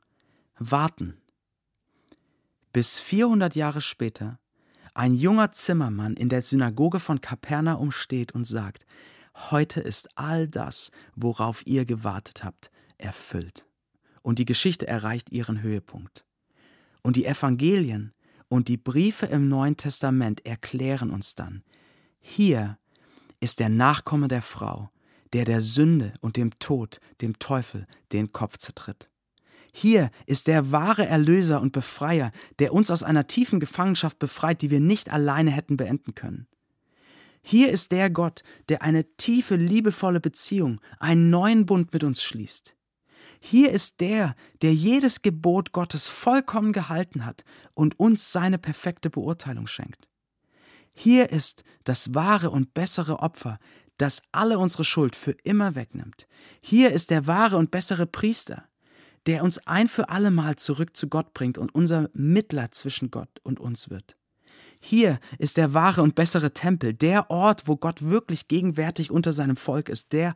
Warten. 0.60 1.20
Bis 2.72 3.00
400 3.00 3.56
Jahre 3.56 3.80
später 3.80 4.38
ein 4.94 5.14
junger 5.14 5.52
Zimmermann 5.52 6.14
in 6.14 6.28
der 6.28 6.42
Synagoge 6.42 7.00
von 7.00 7.20
Kapernaum 7.20 7.90
steht 7.90 8.32
und 8.32 8.44
sagt, 8.44 8.84
heute 9.50 9.80
ist 9.80 10.10
all 10.16 10.48
das, 10.48 10.90
worauf 11.14 11.66
ihr 11.66 11.84
gewartet 11.84 12.44
habt, 12.44 12.70
erfüllt. 12.98 13.66
Und 14.22 14.38
die 14.38 14.44
Geschichte 14.44 14.86
erreicht 14.86 15.30
ihren 15.30 15.62
Höhepunkt. 15.62 16.24
Und 17.02 17.16
die 17.16 17.26
Evangelien 17.26 18.12
und 18.48 18.68
die 18.68 18.76
Briefe 18.76 19.26
im 19.26 19.48
Neuen 19.48 19.76
Testament 19.76 20.44
erklären 20.46 21.10
uns 21.10 21.34
dann, 21.34 21.64
hier 22.20 22.78
ist 23.40 23.58
der 23.58 23.68
Nachkomme 23.68 24.28
der 24.28 24.42
Frau, 24.42 24.90
der 25.32 25.44
der 25.44 25.60
Sünde 25.60 26.12
und 26.20 26.36
dem 26.36 26.56
Tod, 26.58 27.00
dem 27.20 27.38
Teufel, 27.38 27.86
den 28.12 28.32
Kopf 28.32 28.58
zertritt. 28.58 29.10
Hier 29.72 30.10
ist 30.26 30.48
der 30.48 30.70
wahre 30.70 31.06
Erlöser 31.06 31.60
und 31.62 31.72
Befreier, 31.72 32.30
der 32.58 32.74
uns 32.74 32.90
aus 32.90 33.02
einer 33.02 33.26
tiefen 33.26 33.58
Gefangenschaft 33.58 34.18
befreit, 34.18 34.60
die 34.60 34.70
wir 34.70 34.80
nicht 34.80 35.10
alleine 35.10 35.50
hätten 35.50 35.76
beenden 35.76 36.14
können. 36.14 36.46
Hier 37.42 37.70
ist 37.70 37.90
der 37.90 38.10
Gott, 38.10 38.42
der 38.68 38.82
eine 38.82 39.04
tiefe, 39.16 39.56
liebevolle 39.56 40.20
Beziehung, 40.20 40.80
einen 41.00 41.30
neuen 41.30 41.66
Bund 41.66 41.92
mit 41.92 42.04
uns 42.04 42.22
schließt. 42.22 42.76
Hier 43.40 43.72
ist 43.72 44.00
der, 44.00 44.36
der 44.60 44.72
jedes 44.72 45.22
Gebot 45.22 45.72
Gottes 45.72 46.06
vollkommen 46.06 46.72
gehalten 46.72 47.24
hat 47.24 47.44
und 47.74 47.98
uns 47.98 48.30
seine 48.30 48.58
perfekte 48.58 49.10
Beurteilung 49.10 49.66
schenkt. 49.66 50.06
Hier 50.92 51.30
ist 51.30 51.64
das 51.82 52.14
wahre 52.14 52.50
und 52.50 52.74
bessere 52.74 53.18
Opfer, 53.18 53.58
das 53.96 54.22
alle 54.30 54.58
unsere 54.58 54.84
Schuld 54.84 55.16
für 55.16 55.32
immer 55.42 55.74
wegnimmt. 55.74 56.28
Hier 56.60 56.92
ist 56.92 57.10
der 57.10 57.26
wahre 57.26 57.56
und 57.56 57.72
bessere 57.72 58.06
Priester, 58.06 58.68
der 59.26 59.44
uns 59.44 59.58
ein 59.66 59.88
für 59.88 60.08
allemal 60.08 60.56
zurück 60.56 60.96
zu 60.96 61.08
Gott 61.08 61.34
bringt 61.34 61.58
und 61.58 61.74
unser 61.74 62.10
Mittler 62.12 62.70
zwischen 62.70 63.10
Gott 63.10 63.30
und 63.42 63.60
uns 63.60 63.90
wird. 63.90 64.16
Hier 64.80 65.20
ist 65.38 65.56
der 65.58 65.74
wahre 65.74 66.02
und 66.02 66.16
bessere 66.16 66.52
Tempel, 66.52 66.92
der 66.92 67.30
Ort, 67.30 67.68
wo 67.68 67.76
Gott 67.76 68.02
wirklich 68.02 68.48
gegenwärtig 68.48 69.12
unter 69.12 69.32
seinem 69.32 69.56
Volk 69.56 69.88
ist, 69.88 70.12
der, 70.12 70.34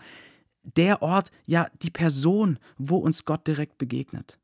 der 0.62 1.02
Ort, 1.02 1.32
ja 1.46 1.68
die 1.82 1.90
Person, 1.90 2.60
wo 2.78 2.98
uns 2.98 3.24
Gott 3.24 3.46
direkt 3.46 3.76
begegnet. 3.76 4.38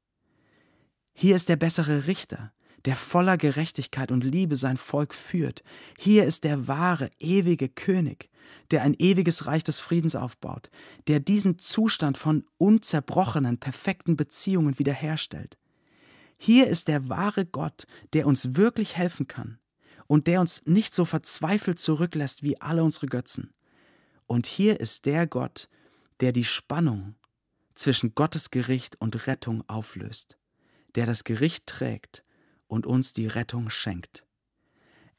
Hier 1.14 1.36
ist 1.36 1.48
der 1.48 1.56
bessere 1.56 2.08
Richter, 2.08 2.52
der 2.84 2.96
voller 2.96 3.36
Gerechtigkeit 3.36 4.10
und 4.10 4.24
Liebe 4.24 4.56
sein 4.56 4.76
Volk 4.76 5.14
führt. 5.14 5.62
Hier 5.98 6.24
ist 6.24 6.44
der 6.44 6.66
wahre, 6.66 7.10
ewige 7.20 7.68
König, 7.68 8.28
der 8.70 8.82
ein 8.82 8.94
ewiges 8.98 9.46
Reich 9.46 9.62
des 9.62 9.80
Friedens 9.80 10.16
aufbaut, 10.16 10.70
der 11.06 11.20
diesen 11.20 11.58
Zustand 11.58 12.18
von 12.18 12.44
unzerbrochenen, 12.58 13.58
perfekten 13.58 14.16
Beziehungen 14.16 14.78
wiederherstellt. 14.78 15.58
Hier 16.38 16.66
ist 16.66 16.88
der 16.88 17.08
wahre 17.08 17.46
Gott, 17.46 17.86
der 18.14 18.26
uns 18.26 18.56
wirklich 18.56 18.96
helfen 18.96 19.28
kann 19.28 19.58
und 20.08 20.26
der 20.26 20.40
uns 20.40 20.62
nicht 20.64 20.92
so 20.94 21.04
verzweifelt 21.04 21.78
zurücklässt 21.78 22.42
wie 22.42 22.60
alle 22.60 22.82
unsere 22.82 23.06
Götzen. 23.06 23.54
Und 24.26 24.46
hier 24.46 24.80
ist 24.80 25.06
der 25.06 25.26
Gott, 25.26 25.68
der 26.20 26.32
die 26.32 26.44
Spannung 26.44 27.14
zwischen 27.74 28.14
Gottes 28.14 28.50
Gericht 28.50 29.00
und 29.00 29.26
Rettung 29.26 29.62
auflöst, 29.68 30.36
der 30.94 31.06
das 31.06 31.24
Gericht 31.24 31.66
trägt 31.66 32.24
und 32.72 32.86
uns 32.86 33.12
die 33.12 33.26
Rettung 33.26 33.68
schenkt. 33.68 34.24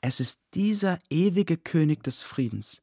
Es 0.02 0.20
ist 0.20 0.42
dieser 0.56 0.98
ewige 1.12 1.56
König 1.56 2.04
des 2.04 2.24
Friedens, 2.24 2.82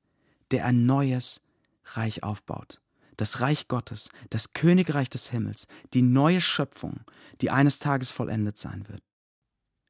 der 0.52 0.64
ein 0.64 0.86
neues 0.86 1.40
Reich 1.84 2.22
aufbaut. 2.22 2.80
Das 3.16 3.40
Reich 3.40 3.66
Gottes, 3.66 4.10
das 4.30 4.52
Königreich 4.52 5.10
des 5.10 5.28
Himmels, 5.28 5.66
die 5.92 6.02
neue 6.02 6.40
Schöpfung, 6.40 7.00
die 7.40 7.50
eines 7.50 7.80
Tages 7.80 8.12
vollendet 8.12 8.58
sein 8.58 8.88
wird. 8.88 9.02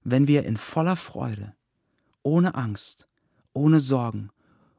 Wenn 0.02 0.26
wir 0.26 0.44
in 0.44 0.56
voller 0.56 0.96
Freude, 0.96 1.54
ohne 2.22 2.54
Angst, 2.54 3.06
ohne 3.52 3.80
Sorgen 3.80 4.30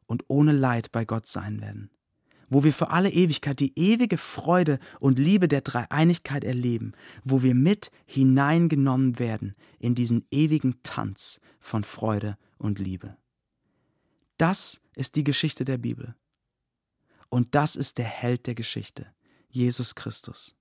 und 0.07 0.23
ohne 0.29 0.51
Leid 0.51 0.91
bei 0.91 1.05
Gott 1.05 1.27
sein 1.27 1.61
werden 1.61 1.91
wo 2.51 2.63
wir 2.65 2.73
für 2.73 2.91
alle 2.91 3.09
Ewigkeit 3.09 3.59
die 3.59 3.71
ewige 3.79 4.17
Freude 4.17 4.77
und 4.99 5.17
Liebe 5.17 5.47
der 5.47 5.61
Dreieinigkeit 5.61 6.43
erleben, 6.43 6.91
wo 7.23 7.41
wir 7.41 7.55
mit 7.55 7.91
hineingenommen 8.05 9.17
werden 9.17 9.55
in 9.79 9.95
diesen 9.95 10.27
ewigen 10.29 10.75
Tanz 10.83 11.39
von 11.61 11.85
Freude 11.85 12.37
und 12.57 12.77
Liebe. 12.77 13.17
Das 14.37 14.81
ist 14.95 15.15
die 15.15 15.23
Geschichte 15.23 15.63
der 15.63 15.77
Bibel. 15.77 16.13
Und 17.29 17.55
das 17.55 17.77
ist 17.77 17.97
der 17.97 18.05
Held 18.05 18.45
der 18.47 18.55
Geschichte, 18.55 19.07
Jesus 19.49 19.95
Christus. 19.95 20.53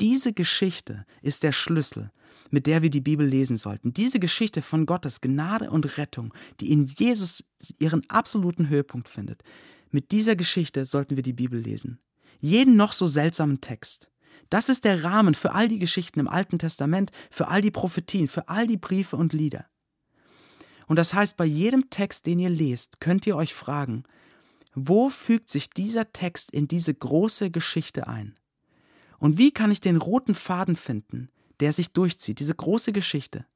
Diese 0.00 0.34
Geschichte 0.34 1.06
ist 1.22 1.42
der 1.42 1.52
Schlüssel, 1.52 2.12
mit 2.50 2.66
der 2.66 2.82
wir 2.82 2.90
die 2.90 3.00
Bibel 3.00 3.26
lesen 3.26 3.56
sollten. 3.56 3.94
Diese 3.94 4.20
Geschichte 4.20 4.60
von 4.60 4.84
Gottes 4.84 5.22
Gnade 5.22 5.70
und 5.70 5.96
Rettung, 5.96 6.34
die 6.60 6.70
in 6.70 6.84
Jesus 6.84 7.42
ihren 7.78 8.08
absoluten 8.10 8.68
Höhepunkt 8.68 9.08
findet. 9.08 9.42
Mit 9.92 10.10
dieser 10.10 10.36
Geschichte 10.36 10.86
sollten 10.86 11.16
wir 11.16 11.22
die 11.22 11.34
Bibel 11.34 11.60
lesen. 11.60 12.00
Jeden 12.40 12.76
noch 12.76 12.92
so 12.92 13.06
seltsamen 13.06 13.60
Text. 13.60 14.10
Das 14.48 14.68
ist 14.68 14.84
der 14.84 15.04
Rahmen 15.04 15.34
für 15.34 15.52
all 15.52 15.68
die 15.68 15.78
Geschichten 15.78 16.18
im 16.18 16.28
Alten 16.28 16.58
Testament, 16.58 17.10
für 17.30 17.48
all 17.48 17.60
die 17.60 17.70
Prophetien, 17.70 18.26
für 18.26 18.48
all 18.48 18.66
die 18.66 18.78
Briefe 18.78 19.16
und 19.16 19.32
Lieder. 19.32 19.66
Und 20.86 20.96
das 20.96 21.14
heißt, 21.14 21.36
bei 21.36 21.44
jedem 21.44 21.90
Text, 21.90 22.26
den 22.26 22.38
ihr 22.38 22.50
lest, 22.50 23.00
könnt 23.00 23.26
ihr 23.26 23.36
euch 23.36 23.54
fragen, 23.54 24.04
wo 24.74 25.10
fügt 25.10 25.50
sich 25.50 25.68
dieser 25.70 26.12
Text 26.12 26.50
in 26.50 26.68
diese 26.68 26.94
große 26.94 27.50
Geschichte 27.50 28.08
ein? 28.08 28.38
Und 29.18 29.36
wie 29.38 29.52
kann 29.52 29.70
ich 29.70 29.80
den 29.80 29.98
roten 29.98 30.34
Faden 30.34 30.74
finden, 30.74 31.30
der 31.60 31.72
sich 31.72 31.92
durchzieht, 31.92 32.40
diese 32.40 32.54
große 32.54 32.92
Geschichte, 32.92 33.46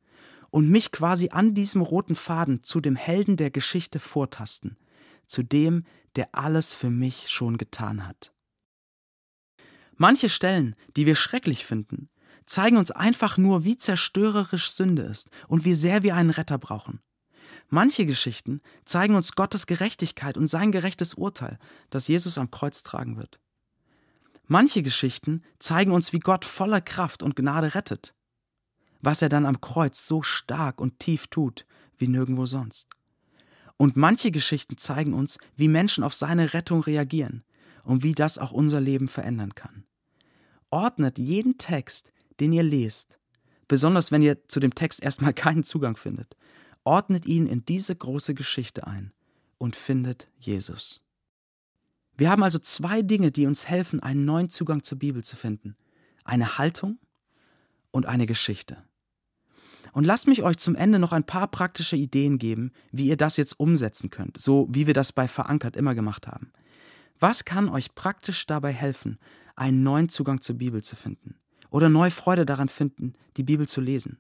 und 0.51 0.71
mich 0.71 0.93
quasi 0.93 1.31
an 1.31 1.55
diesem 1.55 1.81
roten 1.81 2.15
Faden 2.15 2.63
zu 2.63 2.81
dem 2.81 2.95
Helden 2.95 3.37
der 3.37 3.51
Geschichte 3.51 3.99
vortasten, 3.99 4.77
zu 5.27 5.43
dem, 5.43 5.85
der 6.17 6.35
alles 6.35 6.75
für 6.75 6.91
mich 6.91 7.31
schon 7.31 7.59
getan 7.59 8.07
hat. 8.07 8.33
Manche 9.97 10.29
Stellen, 10.29 10.75
die 10.97 11.07
wir 11.07 11.15
schrecklich 11.15 11.65
finden, 11.65 12.11
zeigen 12.45 12.77
uns 12.77 12.91
einfach 12.91 13.39
nur, 13.39 13.65
wie 13.65 13.77
zerstörerisch 13.77 14.71
Sünde 14.71 15.03
ist 15.03 15.31
und 15.49 15.65
wie 15.65 15.75
sehr 15.75 16.03
wir 16.03 16.15
einen 16.15 16.31
Retter 16.31 16.59
brauchen. 16.59 17.01
Manche 17.69 18.07
Geschichten 18.07 18.61
zeigen 18.85 19.17
uns 19.17 19.33
Gottes 19.33 19.67
Gerechtigkeit 19.67 20.37
und 20.37 20.47
sein 20.47 20.71
gerechtes 20.71 21.15
Urteil, 21.15 21.59
das 21.91 22.07
Jesus 22.07 22.39
am 22.39 22.51
Kreuz 22.51 22.83
tragen 22.83 23.17
wird. 23.17 23.41
Manche 24.47 24.83
Geschichten 24.83 25.43
zeigen 25.59 25.91
uns, 25.91 26.13
wie 26.13 26.21
Gott 26.21 26.45
voller 26.45 26.81
Kraft 26.81 27.25
und 27.25 27.35
Gnade 27.35 27.75
rettet, 27.75 28.15
was 29.01 29.21
er 29.23 29.29
dann 29.29 29.47
am 29.47 29.61
Kreuz 29.61 30.07
so 30.07 30.23
stark 30.23 30.81
und 30.81 31.01
tief 31.01 31.27
tut 31.27 31.67
wie 31.99 32.09
nirgendwo 32.09 32.47
sonst. 32.47 32.96
Und 33.77 33.97
manche 33.97 34.31
Geschichten 34.31 34.79
zeigen 34.79 35.13
uns, 35.13 35.39
wie 35.57 35.69
Menschen 35.69 36.03
auf 36.03 36.15
seine 36.15 36.55
Rettung 36.55 36.81
reagieren 36.81 37.45
und 37.85 38.03
wie 38.03 38.15
das 38.15 38.39
auch 38.39 38.53
unser 38.53 38.81
Leben 38.81 39.09
verändern 39.09 39.55
kann. 39.55 39.85
Ordnet 40.71 41.19
jeden 41.19 41.59
Text, 41.59 42.13
den 42.41 42.53
ihr 42.53 42.63
lest, 42.63 43.19
besonders 43.69 44.11
wenn 44.11 44.23
ihr 44.23 44.47
zu 44.49 44.61
dem 44.61 44.75
Text 44.75 45.03
erstmal 45.03 45.35
keinen 45.35 45.63
Zugang 45.63 45.97
findet, 45.97 46.37
ordnet 46.85 47.27
ihn 47.27 47.47
in 47.47 47.65
diese 47.65 47.95
große 47.95 48.35
Geschichte 48.35 48.87
ein 48.87 49.13
und 49.59 49.77
findet 49.77 50.29
Jesus. 50.39 51.03
Wir 52.17 52.31
haben 52.31 52.43
also 52.43 52.59
zwei 52.59 53.03
Dinge, 53.03 53.31
die 53.31 53.47
uns 53.47 53.69
helfen, 53.69 54.01
einen 54.01 54.25
neuen 54.25 54.49
Zugang 54.49 54.83
zur 54.83 54.99
Bibel 54.99 55.23
zu 55.23 55.37
finden. 55.37 55.77
Eine 56.25 56.57
Haltung 56.57 56.99
und 57.91 58.07
eine 58.07 58.27
Geschichte. 58.27 58.83
Und 59.97 60.05
lasst 60.05 60.27
mich 60.27 60.43
euch 60.43 60.59
zum 60.59 60.75
Ende 60.75 60.99
noch 60.99 61.13
ein 61.13 61.25
paar 61.25 61.47
praktische 61.49 61.97
Ideen 61.97 62.37
geben, 62.37 62.71
wie 62.93 63.07
ihr 63.07 63.17
das 63.17 63.39
jetzt 63.39 63.59
umsetzen 63.59 64.11
könnt, 64.11 64.39
so 64.39 64.69
wie 64.71 64.87
wir 64.87 64.93
das 64.93 65.11
bei 65.11 65.27
Verankert 65.27 65.75
immer 65.75 65.95
gemacht 65.95 66.27
haben. 66.27 66.53
Was 67.19 67.47
kann 67.47 67.71
euch 67.71 67.95
praktisch 67.95 68.47
dabei 68.47 68.75
helfen, 68.75 69.19
einen 69.55 69.83
neuen 69.83 70.11
Zugang 70.11 70.43
zur 70.43 70.57
Bibel 70.59 70.83
zu 70.83 70.97
finden 70.97 71.37
oder 71.71 71.89
neue 71.89 72.11
Freude 72.11 72.45
daran 72.45 72.69
finden, 72.69 73.15
die 73.39 73.43
Bibel 73.43 73.67
zu 73.67 73.81
lesen? 73.81 74.19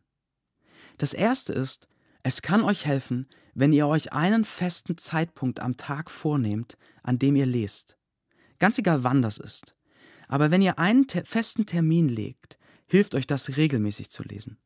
Das 0.97 1.13
erste 1.13 1.53
ist, 1.53 1.89
es 2.23 2.41
kann 2.41 2.65
euch 2.65 2.87
helfen, 2.87 3.29
wenn 3.53 3.75
ihr 3.75 3.87
euch 3.87 4.15
einen 4.15 4.47
festen 4.47 4.97
Zeitpunkt 4.97 5.61
am 5.61 5.77
Tag 5.77 6.11
vornehmt, 6.11 6.79
an 7.03 7.19
dem 7.19 7.37
ihr 7.37 7.45
lest. 7.45 7.99
Ganz 8.59 8.79
egal 8.79 9.05
wann 9.05 9.21
das 9.21 9.37
ist. 9.37 9.75
Aber 10.27 10.51
wenn 10.51 10.63
ihr 10.63 10.79
einen 10.79 11.07
te 11.07 11.23
festen 11.27 11.67
Termin 11.67 12.09
legt, 12.09 12.57
hilft 12.87 13.15
euch 13.15 13.27
das 13.27 13.59
regelmäßig 13.59 14.11
zu 14.11 14.23
lesen. 14.23 14.57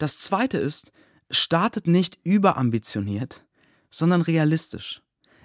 Das 0.00 0.18
zweite 0.18 0.56
ist, 0.56 0.92
startet 1.30 1.86
nicht 1.86 2.18
überambitioniert, 2.24 3.44
sondern 3.90 4.22
realistisch. 4.22 5.02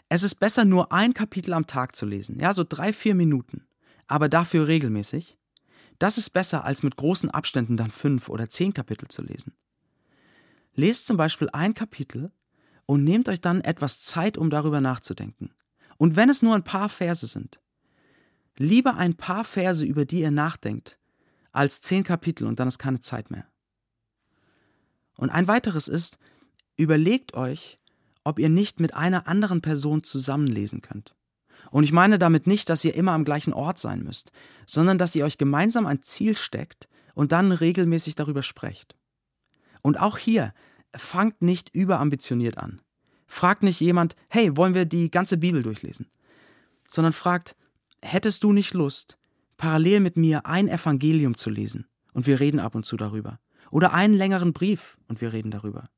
Es 0.08 0.24
ist 0.24 0.36
besser, 0.36 0.63
nur 0.63 0.94
ein 0.94 1.13
Kapitel 1.13 1.52
am 1.52 1.68
Tag 1.68 1.94
zu 1.94 2.06
lesen, 2.06 2.39
ja, 2.39 2.54
so 2.54 2.63
drei, 2.63 2.94
vier 2.94 3.15
Minuten, 3.15 3.68
aber 4.08 4.30
dafür 4.30 4.70
regelmäßig. 4.70 5.38
Das 6.00 6.18
ist 6.18 6.30
besser, 6.30 6.63
als 6.63 6.84
mit 6.84 6.96
großen 6.96 7.30
Abständen 7.30 7.76
dann 7.76 7.91
fünf 7.91 8.30
oder 8.30 8.50
zehn 8.50 8.74
Kapitel 8.74 9.10
zu 9.10 9.24
lesen. 9.24 9.52
Lest 10.74 11.06
zum 11.06 11.18
Beispiel 11.18 11.50
ein 11.52 11.74
Kapitel 11.74 12.32
und 12.86 13.04
nehmt 13.04 13.28
euch 13.28 13.41
dann 13.41 13.60
etwas 13.60 14.00
Zeit, 14.00 14.38
um 14.38 14.50
darüber 14.50 14.80
nachzudenken. 14.80 15.54
Und 15.98 16.15
wenn 16.15 16.30
es 16.30 16.41
nur 16.41 16.56
ein 16.56 16.63
paar 16.63 16.88
Verse 16.88 17.28
sind, 17.28 17.60
lieber 18.56 18.96
ein 18.96 19.15
paar 19.15 19.44
Verse, 19.44 19.86
über 19.86 20.06
die 20.06 20.22
ihr 20.22 20.32
nachdenkt, 20.32 20.98
als 21.52 21.82
zehn 21.82 22.06
Kapitel 22.06 22.48
und 22.48 22.58
dann 22.62 22.70
ist 22.70 22.80
keine 22.80 23.02
Zeit 23.02 23.32
mehr. 23.32 23.50
Und 25.17 25.30
ein 25.30 25.47
weiteres 25.47 25.88
ist, 25.88 26.17
überlegt 26.78 27.34
euch, 27.34 27.78
ob 28.23 28.39
ihr 28.39 28.49
nicht 28.49 28.80
mit 28.80 28.93
einer 28.93 29.28
anderen 29.28 29.62
Person 29.62 30.04
zusammenlesen 30.04 30.82
könnt. 30.82 31.15
Und 31.71 31.84
ich 31.84 31.91
meine 31.91 32.19
damit 32.19 32.47
nicht, 32.47 32.69
dass 32.69 32.86
ihr 32.86 32.95
immer 32.95 33.13
am 33.13 33.25
gleichen 33.25 33.54
Ort 33.54 33.78
sein 33.78 34.04
müsst, 34.04 34.32
sondern 34.65 34.97
dass 34.97 35.15
ihr 35.15 35.25
euch 35.25 35.38
gemeinsam 35.38 35.86
ein 35.86 36.01
Ziel 36.01 36.36
steckt 36.36 36.88
und 37.13 37.32
dann 37.32 37.51
regelmäßig 37.51 38.15
darüber 38.15 38.43
sprecht. 38.43 38.95
Und 39.82 39.99
auch 39.99 40.17
hier, 40.17 40.54
fangt 40.95 41.41
nicht 41.41 41.69
überambitioniert 41.73 42.58
an. 42.58 42.82
Fragt 43.28 43.63
nicht 43.63 43.80
jemand, 43.80 44.15
hey, 44.30 44.56
wollen 44.56 44.73
wir 44.73 44.86
die 44.86 45.12
ganze 45.12 45.38
Bibel 45.38 45.63
durchlesen? 45.63 46.10
Sondern 46.89 47.13
fragt, 47.13 47.56
hättest 48.01 48.43
du 48.43 48.54
nicht 48.54 48.73
Lust, 48.73 49.17
parallel 49.58 49.99
mit 49.99 50.17
mir 50.17 50.45
ein 50.45 50.67
Evangelium 50.67 51.36
zu 51.36 51.49
lesen? 51.49 51.88
Und 52.13 52.28
wir 52.28 52.39
reden 52.39 52.60
ab 52.60 52.75
und 52.75 52.86
zu 52.86 52.95
darüber. 52.95 53.39
Oder 53.71 53.93
einen 53.93 54.13
längeren 54.13 54.54
Brief 54.54 54.97
und 55.08 55.21
wir 55.21 55.34
reden 55.34 55.51
darüber. 55.51 55.89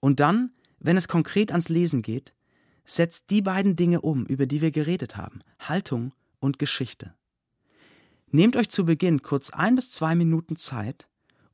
Und 0.00 0.20
dann, 0.20 0.52
wenn 0.78 0.96
es 0.96 1.08
konkret 1.08 1.50
ans 1.50 1.68
Lesen 1.68 2.02
geht, 2.02 2.32
setzt 2.84 3.30
die 3.30 3.42
beiden 3.42 3.76
Dinge 3.76 4.00
um, 4.00 4.24
über 4.26 4.46
die 4.46 4.60
wir 4.60 4.70
geredet 4.70 5.16
haben, 5.16 5.40
Haltung 5.58 6.12
und 6.40 6.58
Geschichte. 6.58 7.14
Nehmt 8.30 8.56
euch 8.56 8.68
zu 8.68 8.84
Beginn 8.84 9.22
kurz 9.22 9.50
ein 9.50 9.74
bis 9.74 9.90
zwei 9.90 10.14
Minuten 10.14 10.56
Zeit 10.56 11.08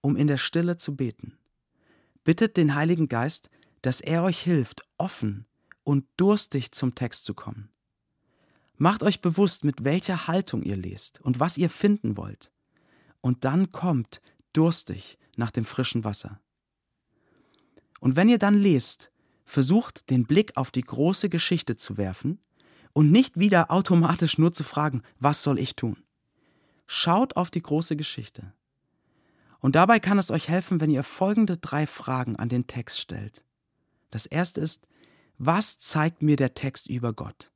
um 0.05 0.16
in 0.16 0.27
der 0.27 0.37
Stille 0.37 0.77
zu 0.77 0.94
beten. 0.94 1.38
Bittet 2.24 2.59
den 2.59 2.74
Heiligen 2.74 3.09
Geist, 3.09 3.50
dass 3.81 4.00
er 4.03 4.22
euch 4.22 4.40
hilft, 4.40 4.83
offen 4.98 5.46
und 5.83 6.05
durstig 6.18 6.72
zum 6.72 6.94
Text 6.94 7.24
zu 7.24 7.33
kommen. 7.33 7.70
Macht 8.77 9.03
euch 9.03 9.22
bewusst, 9.22 9.64
mit 9.64 9.85
welcher 9.85 10.27
Haltung 10.27 10.62
ihr 10.62 10.77
lest 10.77 11.20
und 11.22 11.40
was 11.40 11.57
ihr 11.57 11.70
finden 11.70 12.16
wollt. 12.18 12.53
Und 13.22 13.44
dann 13.44 13.72
kommt 13.72 14.20
durstig 14.57 15.19
nach 15.37 15.51
dem 15.51 15.64
frischen 15.64 16.05
Wasser. 16.05 16.40
Und 18.01 18.17
wenn 18.17 18.29
ihr 18.29 18.38
dann 18.38 18.55
lest, 18.55 19.11
versucht 19.45 20.11
den 20.11 20.27
Blick 20.27 20.57
auf 20.57 20.71
die 20.71 20.83
große 20.83 21.29
Geschichte 21.29 21.77
zu 21.77 21.97
werfen 21.97 22.38
und 22.93 23.11
nicht 23.11 23.38
wieder 23.38 23.71
automatisch 23.71 24.38
nur 24.38 24.53
zu 24.53 24.64
fragen, 24.64 25.03
was 25.19 25.43
soll 25.43 25.59
ich 25.59 25.77
tun? 25.77 26.03
Schaut 26.87 27.37
auf 27.37 27.51
die 27.51 27.62
große 27.62 27.97
Geschichte. 27.97 28.53
Und 29.61 29.77
dabei 29.77 29.99
kann 29.99 30.19
es 30.19 30.31
euch 30.31 30.49
helfen, 30.49 30.81
wenn 30.81 30.90
ihr 30.90 31.03
folgende 31.03 31.57
drei 31.57 31.87
Fragen 31.87 32.37
an 32.37 32.51
den 32.51 32.67
Text 32.67 33.01
stellt. 33.01 33.45
Das 34.11 34.27
erste 34.27 34.61
ist, 34.61 34.87
was 35.38 35.79
zeigt 35.79 36.23
mir 36.23 36.37
der 36.37 36.55
Text 36.55 36.88
über 36.88 37.12
Gott? 37.12 37.51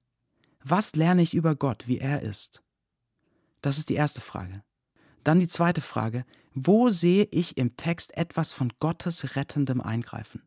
Was 0.65 0.97
lerne 0.97 1.23
ich 1.23 1.35
über 1.35 1.55
Gott, 1.55 1.87
wie 1.87 1.99
er 1.99 2.23
ist? 2.23 2.63
Das 3.61 3.79
ist 3.79 3.91
die 3.91 3.95
erste 3.95 4.21
Frage. 4.21 4.63
Dann 5.29 5.41
die 5.41 5.47
zweite 5.47 5.83
Frage, 5.83 6.25
wo 6.55 6.89
sehe 6.89 7.29
ich 7.31 7.59
im 7.59 7.77
Text 7.77 8.17
etwas 8.17 8.55
von 8.55 8.73
Gottes 8.81 9.37
rettendem 9.37 9.83
Eingreifen? 9.83 10.41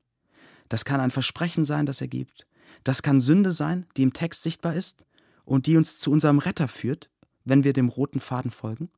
Das 0.69 0.85
kann 0.85 0.99
ein 0.99 1.11
Versprechen 1.11 1.65
sein, 1.65 1.85
das 1.85 2.01
er 2.01 2.07
gibt. 2.07 2.47
Das 2.83 3.03
kann 3.03 3.21
Sünde 3.21 3.51
sein, 3.51 3.85
die 3.95 4.01
im 4.01 4.13
Text 4.13 4.41
sichtbar 4.41 4.73
ist 4.73 5.05
und 5.45 5.67
die 5.67 5.77
uns 5.77 5.99
zu 5.99 6.09
unserem 6.09 6.39
Retter 6.39 6.67
führt, 6.67 7.11
wenn 7.45 7.63
wir 7.63 7.73
dem 7.73 7.89
roten 7.89 8.19
Faden 8.19 8.49
folgen. 8.49 8.89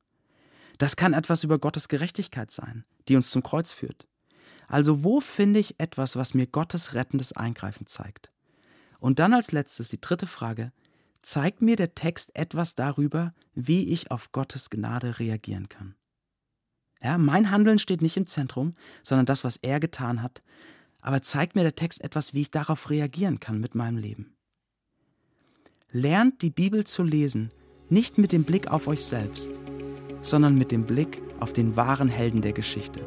Das 0.77 0.95
kann 0.95 1.11
etwas 1.11 1.43
über 1.43 1.59
Gottes 1.59 1.89
Gerechtigkeit 1.89 2.49
sein, 2.49 2.85
die 3.09 3.17
uns 3.17 3.29
zum 3.29 3.43
Kreuz 3.43 3.73
führt. 3.73 4.07
Also 4.69 5.03
wo 5.03 5.19
finde 5.19 5.59
ich 5.59 5.81
etwas, 5.81 6.15
was 6.15 6.33
mir 6.33 6.47
Gottes 6.47 6.93
rettendes 6.93 7.33
Eingreifen 7.33 7.87
zeigt? 7.87 8.31
Und 8.99 9.19
dann 9.19 9.33
als 9.33 9.51
letztes 9.51 9.89
die 9.89 9.99
dritte 9.99 10.27
Frage, 10.27 10.71
zeigt 11.23 11.61
mir 11.61 11.75
der 11.75 11.95
Text 11.95 12.35
etwas 12.35 12.75
darüber, 12.75 13.33
wie 13.55 13.89
ich 13.89 14.11
auf 14.11 14.31
Gottes 14.31 14.69
Gnade 14.69 15.19
reagieren 15.19 15.69
kann. 15.69 15.95
Ja, 17.01 17.17
mein 17.17 17.49
Handeln 17.49 17.79
steht 17.79 18.01
nicht 18.01 18.17
im 18.17 18.27
Zentrum, 18.27 18.75
sondern 19.01 19.25
das, 19.25 19.43
was 19.43 19.57
er 19.57 19.79
getan 19.79 20.21
hat, 20.21 20.43
aber 21.01 21.21
zeigt 21.21 21.55
mir 21.55 21.63
der 21.63 21.75
Text 21.75 22.01
etwas, 22.01 22.33
wie 22.33 22.41
ich 22.41 22.51
darauf 22.51 22.89
reagieren 22.89 23.39
kann 23.39 23.59
mit 23.59 23.75
meinem 23.75 23.97
Leben. 23.97 24.35
Lernt 25.91 26.41
die 26.41 26.49
Bibel 26.49 26.85
zu 26.85 27.03
lesen, 27.03 27.49
nicht 27.89 28.17
mit 28.17 28.31
dem 28.31 28.45
Blick 28.45 28.67
auf 28.67 28.87
euch 28.87 29.03
selbst, 29.03 29.51
sondern 30.21 30.55
mit 30.55 30.71
dem 30.71 30.85
Blick 30.85 31.21
auf 31.39 31.51
den 31.51 31.75
wahren 31.75 32.07
Helden 32.07 32.41
der 32.41 32.53
Geschichte. 32.53 33.05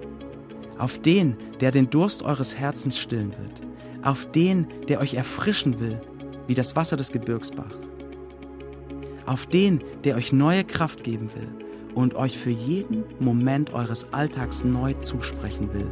Auf 0.79 0.99
den, 1.01 1.37
der 1.61 1.71
den 1.71 1.89
Durst 1.89 2.23
eures 2.23 2.55
Herzens 2.55 2.99
stillen 2.99 3.33
wird. 3.33 3.63
Auf 4.03 4.31
den, 4.31 4.69
der 4.89 5.01
euch 5.01 5.15
erfrischen 5.15 5.81
will, 5.81 5.99
wie 6.47 6.55
das 6.55 6.77
Wasser 6.77 6.99
des 6.99 7.11
Gebirgsbachs. 7.13 7.96
Auf 9.27 9.47
den, 9.47 9.83
der 10.05 10.17
euch 10.17 10.33
neue 10.33 10.65
Kraft 10.65 11.03
geben 11.03 11.31
will 11.35 11.49
und 11.95 12.15
euch 12.15 12.39
für 12.39 12.51
jeden 12.51 13.05
Moment 13.19 13.73
eures 13.73 14.13
Alltags 14.13 14.65
neu 14.65 14.93
zusprechen 14.95 15.73
will. 15.75 15.91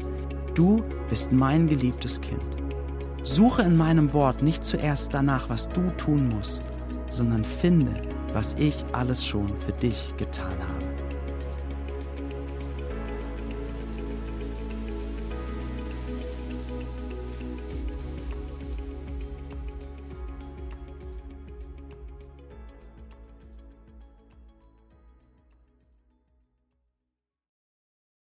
Du 0.54 0.84
bist 1.08 1.32
mein 1.32 1.66
geliebtes 1.66 2.20
Kind. 2.20 2.44
Suche 3.24 3.62
in 3.62 3.76
meinem 3.76 4.12
Wort 4.12 4.42
nicht 4.42 4.64
zuerst 4.64 5.12
danach, 5.12 5.48
was 5.48 5.68
du 5.70 5.90
tun 5.96 6.28
musst, 6.28 6.62
sondern 7.08 7.44
finde, 7.44 7.92
was 8.32 8.54
ich 8.58 8.84
alles 8.92 9.24
schon 9.24 9.56
für 9.58 9.72
dich 9.72 10.14
getan 10.16 10.58
habe. 10.58 10.93